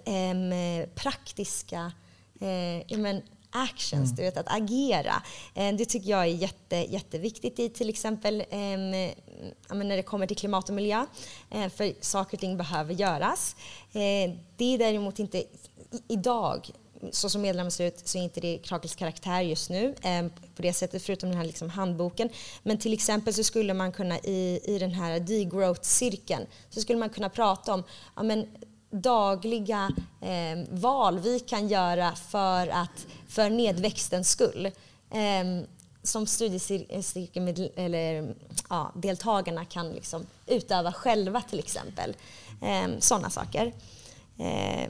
[0.94, 1.92] praktiska
[2.40, 4.16] eh, men actions, mm.
[4.16, 5.22] du vet, att agera.
[5.54, 8.56] Eh, det tycker jag är jätte, jätteviktigt i till exempel eh,
[9.68, 11.06] när det kommer till klimat och miljö.
[11.50, 13.56] Eh, för saker och ting behöver göras.
[13.92, 15.44] Eh, det är däremot inte
[16.08, 16.70] idag
[17.10, 20.26] så som medlemmen ser ut så är inte det Krakels karaktär just nu eh,
[20.56, 22.28] på det sättet förutom den här liksom handboken.
[22.62, 27.10] Men till exempel så skulle man kunna i, i den här degrowth-cirkeln så skulle man
[27.10, 27.84] kunna prata om
[28.16, 28.48] ja, men,
[28.90, 34.66] dagliga eh, val vi kan göra för, att, för nedväxtens skull.
[35.10, 35.44] Eh,
[36.02, 38.34] som studiecirkeldeltagarna
[38.70, 42.16] ja, deltagarna kan liksom utöva själva till exempel.
[42.62, 43.72] Eh, sådana saker.
[44.38, 44.88] Eh,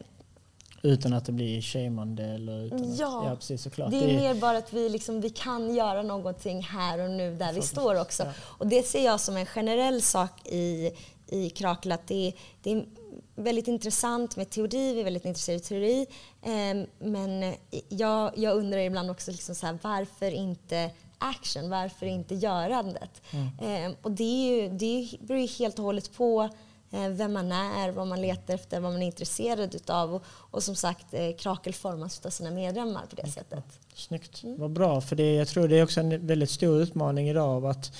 [0.83, 3.91] utan att det blir shameande eller utan ja, att, ja, precis såklart.
[3.91, 7.11] Det är, det är mer bara att vi, liksom, vi kan göra någonting här och
[7.11, 8.23] nu där vi står också.
[8.23, 8.33] Ja.
[8.43, 10.91] Och det ser jag som en generell sak i,
[11.31, 12.85] i Krakel att det, det är
[13.35, 16.07] väldigt intressant med teori, vi är väldigt intresserade av teori.
[16.43, 17.55] Eh, men
[17.89, 21.71] jag, jag undrar ibland också liksom så här, varför inte action?
[21.71, 23.23] Varför inte görandet?
[23.31, 23.93] Mm.
[23.93, 26.51] Eh, och det, är ju, det beror ju helt och hållet på
[26.93, 30.15] Eh, vem man är, vad man letar efter, vad man är intresserad utav.
[30.15, 33.33] Och, och som sagt, eh, Krakel formas av sina medlemmar på det mm.
[33.33, 33.65] sättet.
[33.95, 34.61] Snyggt, mm.
[34.61, 35.01] vad bra.
[35.01, 37.93] För det, jag tror det är också en väldigt stor utmaning idag att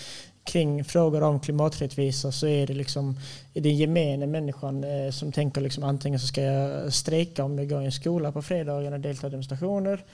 [0.45, 3.17] kring frågor om klimaträttvisa så är det liksom
[3.53, 7.83] den gemene människan eh, som tänker liksom antingen så ska jag strejka om jag går
[7.83, 10.05] i en skola på fredagen och delta i demonstrationer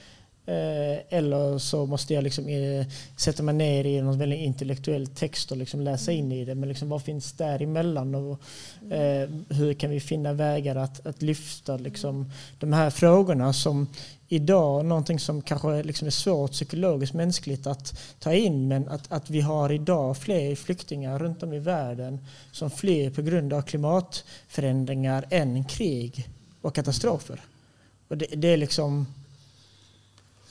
[0.47, 2.45] Eh, eller så måste jag liksom,
[3.17, 6.55] sätta mig ner i någon väldigt intellektuell text och liksom läsa in i det.
[6.55, 8.15] Men liksom, vad finns däremellan?
[8.15, 8.41] Och,
[8.91, 13.87] eh, hur kan vi finna vägar att, att lyfta liksom, de här frågorna som
[14.27, 19.29] idag, någonting som kanske liksom är svårt psykologiskt mänskligt att ta in, men att, att
[19.29, 22.19] vi har idag fler flyktingar runt om i världen
[22.51, 26.29] som flyr på grund av klimatförändringar än krig
[26.61, 27.41] och katastrofer.
[28.07, 29.05] Och det, det är liksom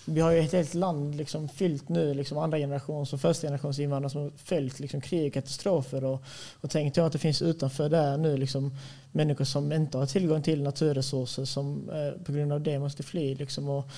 [0.08, 3.78] vi har ju ett helt land liksom fyllt nu, liksom andra generations och första generations
[3.78, 6.04] invandrare som har följt liksom krig och katastrofer.
[6.04, 6.22] Och,
[6.60, 8.74] och tänk att det finns utanför där nu liksom
[9.12, 13.34] människor som inte har tillgång till naturresurser som eh, på grund av det måste fly.
[13.34, 13.88] Liksom, och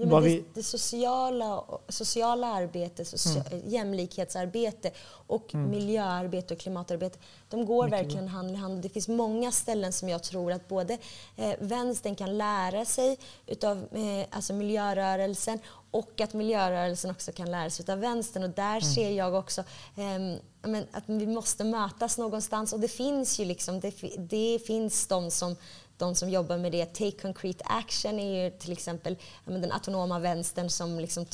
[0.00, 3.68] Ja, men det, det, sociala, sociala arbetet, socia mm.
[3.68, 5.70] jämlikhetsarbete och mm.
[5.70, 7.18] miljöarbete och klimatarbete,
[7.48, 8.34] de går Mycket verkligen bra.
[8.34, 8.82] hand i hand.
[8.82, 10.98] Det finns många ställen som jag tror att både
[11.36, 15.58] eh, vänstern kan lära sig utav eh, alltså miljörörelsen
[15.90, 18.42] och att miljörörelsen också kan lära sig av vänstern.
[18.42, 18.80] Och där mm.
[18.80, 19.60] ser jag också
[19.96, 22.72] eh, att vi måste mötas någonstans.
[22.72, 25.56] Och det finns ju liksom, det, det finns de som
[25.98, 30.70] de som jobbar med det, Take Concrete Action är ju till exempel den autonoma vänstern
[30.70, 31.26] som liksom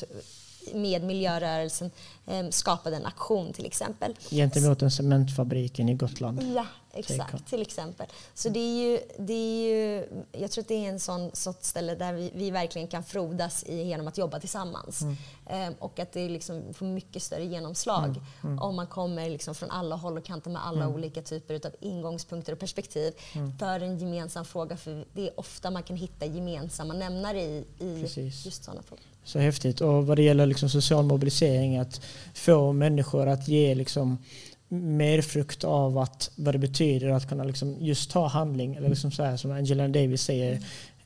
[0.75, 1.91] med miljörörelsen
[2.27, 4.15] eh, skapade en aktion till exempel.
[4.31, 6.43] Gentemot en cementfabriken i Gotland?
[6.57, 7.47] Ja, exakt.
[7.47, 8.07] Till exempel.
[8.35, 11.69] Så det är ju, det är ju, jag tror att det är en sån sorts
[11.69, 15.03] ställe där vi, vi verkligen kan frodas i, genom att jobba tillsammans.
[15.03, 15.17] Mm.
[15.47, 18.23] Eh, och att det liksom får mycket större genomslag mm.
[18.43, 18.59] Mm.
[18.59, 20.95] om man kommer liksom från alla håll och kanter med alla mm.
[20.95, 23.59] olika typer av ingångspunkter och perspektiv mm.
[23.59, 24.77] för en gemensam fråga.
[24.77, 28.01] För det är ofta man kan hitta gemensamma nämnare i, i
[28.45, 29.05] just sådana frågor.
[29.25, 29.81] Så häftigt.
[29.81, 32.01] Och vad det gäller liksom social mobilisering, att
[32.35, 34.19] få människor att ge liksom
[34.69, 38.75] mer frukt av att, vad det betyder att kunna liksom just ta handling.
[38.75, 40.61] Eller liksom så här, som Angela Davis säger,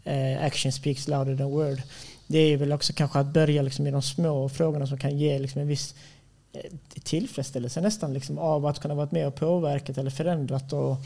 [0.05, 1.83] eh, action speaks louder than word.
[2.27, 5.39] Det är väl också kanske att börja liksom i de små frågorna som kan ge
[5.39, 5.95] liksom en viss
[7.03, 10.73] tillfredsställelse nästan liksom, av att kunna vara med och påverkat eller förändrat.
[10.73, 10.97] Och,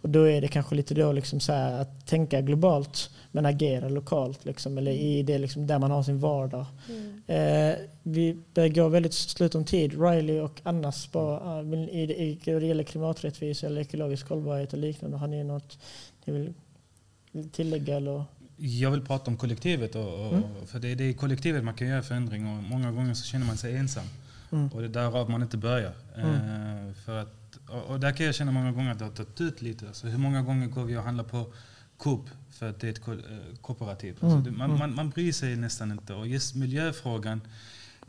[0.00, 4.44] och då är det kanske lite då liksom så att tänka globalt men agera lokalt
[4.44, 6.66] liksom, eller i det liksom, där man har sin vardag.
[6.88, 7.22] Mm.
[7.26, 10.02] Eh, vi börjar gå väldigt slut om tid.
[10.02, 14.78] Riley och Anna Spa, uh, i, i, i, det gäller klimaträttvisa eller ekologisk hållbarhet och
[14.78, 15.78] liknande, har ni något
[16.24, 17.96] ni vill tillägga?
[17.96, 18.24] Eller?
[18.56, 19.94] Jag vill prata om kollektivet.
[19.94, 20.66] Och, och mm.
[20.66, 23.24] För det är, det är i kollektivet man kan göra förändring och många gånger så
[23.24, 24.04] känner man sig ensam.
[24.52, 24.68] Mm.
[24.68, 25.94] Och det är därav man inte börjar.
[26.16, 26.34] Mm.
[26.34, 29.40] Eh, för att, och, och, där kan jag känna många gånger att det har tagit
[29.40, 29.86] ut lite.
[29.86, 31.52] Alltså, hur många gånger går vi och handlar på
[31.96, 33.18] Coop för att det är ett ko eh,
[33.60, 34.12] kooperativ?
[34.12, 34.44] Alltså, mm.
[34.44, 34.78] det, man, mm.
[34.78, 36.14] man, man bryr sig nästan inte.
[36.14, 37.40] Och just miljöfrågan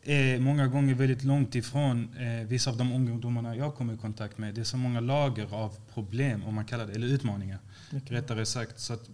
[0.03, 4.37] är många gånger väldigt långt ifrån eh, vissa av de ungdomarna jag kommer i kontakt
[4.37, 4.55] med.
[4.55, 7.59] Det är så många lager av problem, om man kallar det, eller utmaningar.
[7.87, 8.17] Okay.
[8.17, 8.79] Rättare sagt.
[8.79, 9.09] Så att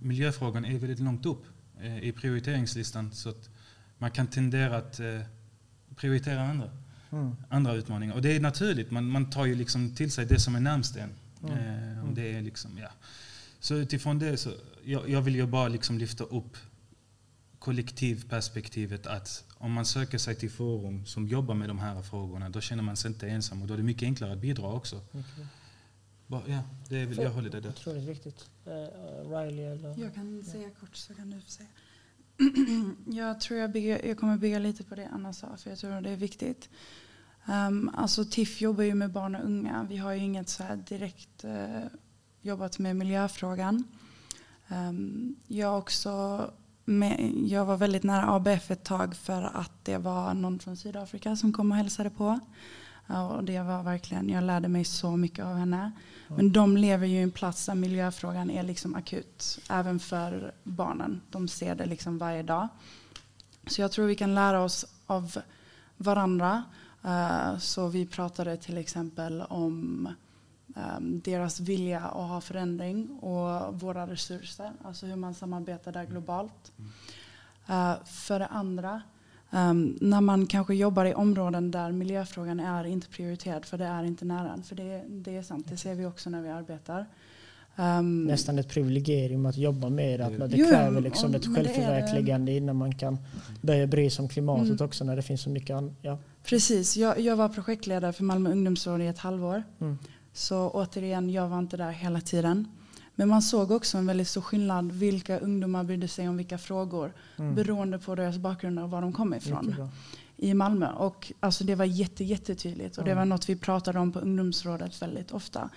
[0.00, 1.44] miljöfrågan är väldigt långt upp
[1.80, 3.12] eh, i prioriteringslistan.
[3.12, 3.50] Så att
[3.98, 5.20] man kan tendera att eh,
[5.96, 6.70] prioritera andra,
[7.10, 7.36] mm.
[7.48, 8.14] andra utmaningar.
[8.14, 10.96] Och det är naturligt, man, man tar ju liksom till sig det som är närmst
[10.96, 11.10] en.
[11.42, 11.98] Mm.
[11.98, 12.88] Eh, och det är liksom, ja.
[13.60, 14.52] Så utifrån det, så,
[14.84, 16.56] jag, jag vill ju bara liksom lyfta upp
[17.58, 22.60] kollektivperspektivet att om man söker sig till forum som jobbar med de här frågorna, då
[22.60, 24.96] känner man sig inte ensam och då är det mycket enklare att bidra också.
[24.96, 25.46] Okay.
[26.26, 27.70] Bara, ja, det är, jag håller det där.
[27.70, 28.50] Otroligt viktigt.
[28.66, 28.72] Uh,
[29.30, 30.00] Riley eller?
[30.00, 31.68] Jag kan säga kort så kan du säga.
[33.06, 36.00] Jag tror jag, bygger, jag kommer bygga lite på det Anna sa, för jag tror
[36.00, 36.68] det är viktigt.
[37.46, 39.86] Um, alltså TIFF jobbar ju med barn och unga.
[39.88, 41.86] Vi har ju inget så här direkt uh,
[42.40, 43.84] jobbat med miljöfrågan.
[44.68, 46.50] Um, jag, också
[46.84, 51.36] med, jag var väldigt nära ABF ett tag för att det var någon från Sydafrika
[51.36, 52.40] som kom och hälsade på.
[53.10, 55.92] Uh, och det var verkligen, jag lärde mig så mycket av henne.
[56.28, 59.58] Men de lever ju i en plats där miljöfrågan är liksom akut.
[59.70, 61.20] Även för barnen.
[61.30, 62.68] De ser det liksom varje dag.
[63.66, 65.38] Så jag tror vi kan lära oss av
[65.96, 66.64] varandra.
[67.04, 70.08] Uh, så vi pratade till exempel om
[70.98, 74.72] um, deras vilja att ha förändring och våra resurser.
[74.84, 76.72] Alltså hur man samarbetar där globalt.
[77.70, 79.02] Uh, för det andra
[79.54, 84.04] Um, när man kanske jobbar i områden där miljöfrågan är inte prioriterad för det är
[84.04, 87.06] inte nära För det, det är sant, det ser vi också när vi arbetar.
[87.76, 90.26] Um, Nästan ett privilegium att jobba med det.
[90.26, 93.18] Att det jo, kräver liksom om, ett självförverkligande det, innan man kan
[93.60, 94.84] börja bry sig om klimatet mm.
[94.84, 95.92] också när det finns så mycket annat.
[96.02, 96.18] Ja.
[96.44, 99.62] Precis, jag, jag, var projektledare för Malmö ungdomsråd i ett halvår.
[99.80, 99.98] Mm.
[100.32, 102.68] Så återigen, jag var inte där hela tiden.
[103.14, 107.12] Men man såg också en väldigt stor skillnad vilka ungdomar brydde sig om vilka frågor
[107.36, 107.54] mm.
[107.54, 109.90] beroende på deras bakgrund och var de kom ifrån
[110.36, 110.92] i Malmö.
[110.92, 115.02] Och alltså det var jätte, jättetydligt och det var något vi pratade om på ungdomsrådet
[115.02, 115.70] väldigt ofta.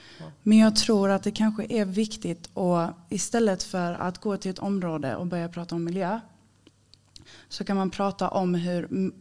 [0.43, 4.59] Men jag tror att det kanske är viktigt att istället för att gå till ett
[4.59, 6.19] område och börja prata om miljö
[7.49, 9.11] så kan man prata om hur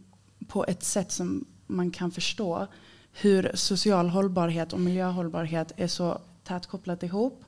[0.47, 2.67] på ett sätt som man kan förstå
[3.11, 7.43] hur social hållbarhet och miljöhållbarhet är så tätt kopplat ihop.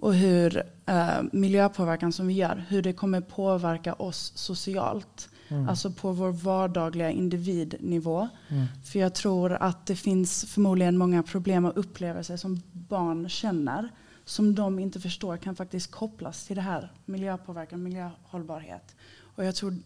[0.00, 5.28] Och hur eh, miljöpåverkan som vi gör, hur det kommer påverka oss socialt.
[5.48, 5.68] Mm.
[5.68, 8.28] Alltså på vår vardagliga individnivå.
[8.48, 8.66] Mm.
[8.84, 13.88] För jag tror att det finns förmodligen många problem och upplevelser som barn känner.
[14.24, 18.96] Som de inte förstår kan faktiskt kopplas till det här miljöpåverkan, miljöhållbarhet.
[19.36, 19.76] Och jag tror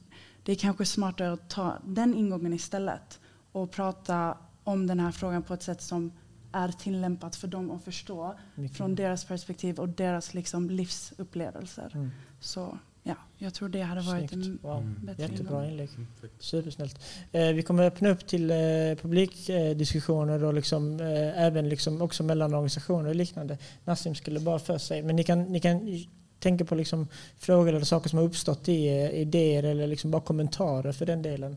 [0.43, 3.21] det är kanske smartare att ta den ingången istället.
[3.53, 6.13] Och prata om den här frågan på ett sätt som
[6.55, 8.77] är tillämpat för dem att förstå Mycket.
[8.77, 11.91] från deras perspektiv och deras liksom livsupplevelser.
[11.95, 12.11] Mm.
[12.41, 14.47] Så ja, jag tror det hade varit Snyggt.
[14.47, 14.95] en wow.
[15.05, 15.91] bättre Jättebra inlägg.
[15.97, 16.07] Mm.
[16.39, 17.01] Supersnällt.
[17.33, 18.57] Eh, vi kommer öppna upp till eh,
[19.03, 23.59] publikdiskussioner och liksom, eh, även liksom också mellan organisationer och liknande.
[23.85, 26.05] Nassim skulle bara för sig, men ni kan, ni kan
[26.39, 30.23] tänka på liksom frågor eller saker som har uppstått i eh, idéer eller liksom bara
[30.23, 31.57] kommentarer för den delen.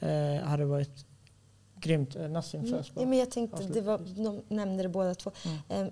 [0.00, 1.06] Eh, hade varit
[1.82, 2.16] Grymt.
[2.16, 2.72] Eh, Nassim mm.
[2.72, 2.92] först.
[2.96, 5.30] Ja, men jag tänkte, det var, de nämnde det båda två.
[5.68, 5.86] Mm.
[5.86, 5.90] Um,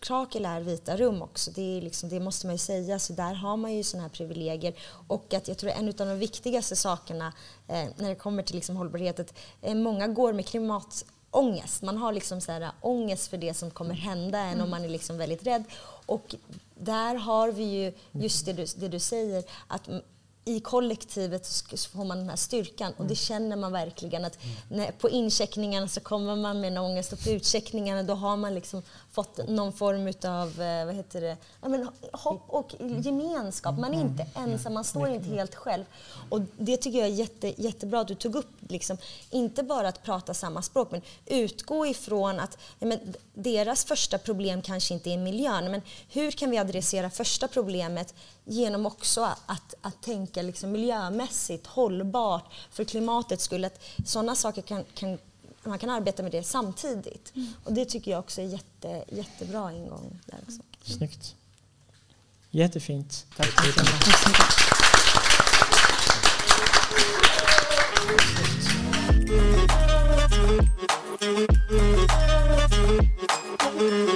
[0.00, 2.98] Krakel är vita rum också, det, liksom, det, måste man ju säga.
[2.98, 4.74] Så där har man ju sådana här privilegier.
[5.08, 7.32] Och att jag tror en av de viktigaste sakerna
[7.68, 11.82] eh, när det kommer till liksom hållbarhet, att eh, många går med klimatångest.
[11.82, 14.62] Man har liksom så här, ångest för det som kommer hända en mm.
[14.62, 15.64] och man är liksom väldigt rädd.
[16.06, 16.34] Och
[16.74, 19.88] där har vi ju just det du, det du säger, att
[20.48, 23.16] i kollektivet så får man den här styrkan och det mm.
[23.16, 24.38] känner man verkligen att
[24.68, 28.54] när, på incheckningarna så kommer man med en ångest och på utcheckningarna då har man
[28.54, 28.82] liksom
[29.16, 33.78] fått någon form av eh, vad heter det, ja, men, hopp och gemenskap.
[33.78, 34.50] Man är inte mm.
[34.50, 35.84] ensam, man står inte helt själv.
[36.28, 38.50] Och det tycker jag är jätte, jättebra att du tog upp.
[38.68, 38.96] Liksom,
[39.30, 44.62] inte bara att prata samma språk, men utgå ifrån att ja, men, deras första problem
[44.62, 48.14] kanske inte är miljön, men hur kan vi adressera första problemet
[48.44, 53.64] genom också att, att tänka liksom miljömässigt hållbart för klimatets skull.
[53.64, 55.18] Att sådana saker kan, kan
[55.68, 57.32] man kan arbeta med det samtidigt.
[57.34, 57.48] Mm.
[57.64, 60.20] Och det tycker jag också är jätte, jättebra ingång.
[60.26, 60.62] Där också.
[60.82, 61.34] Snyggt.
[62.50, 63.26] Jättefint.
[63.36, 63.86] Tack så mycket.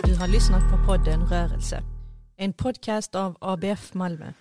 [0.05, 1.83] Du har lyssnat på podden Rörelse.
[2.37, 4.33] En podcast av ABF Malmö.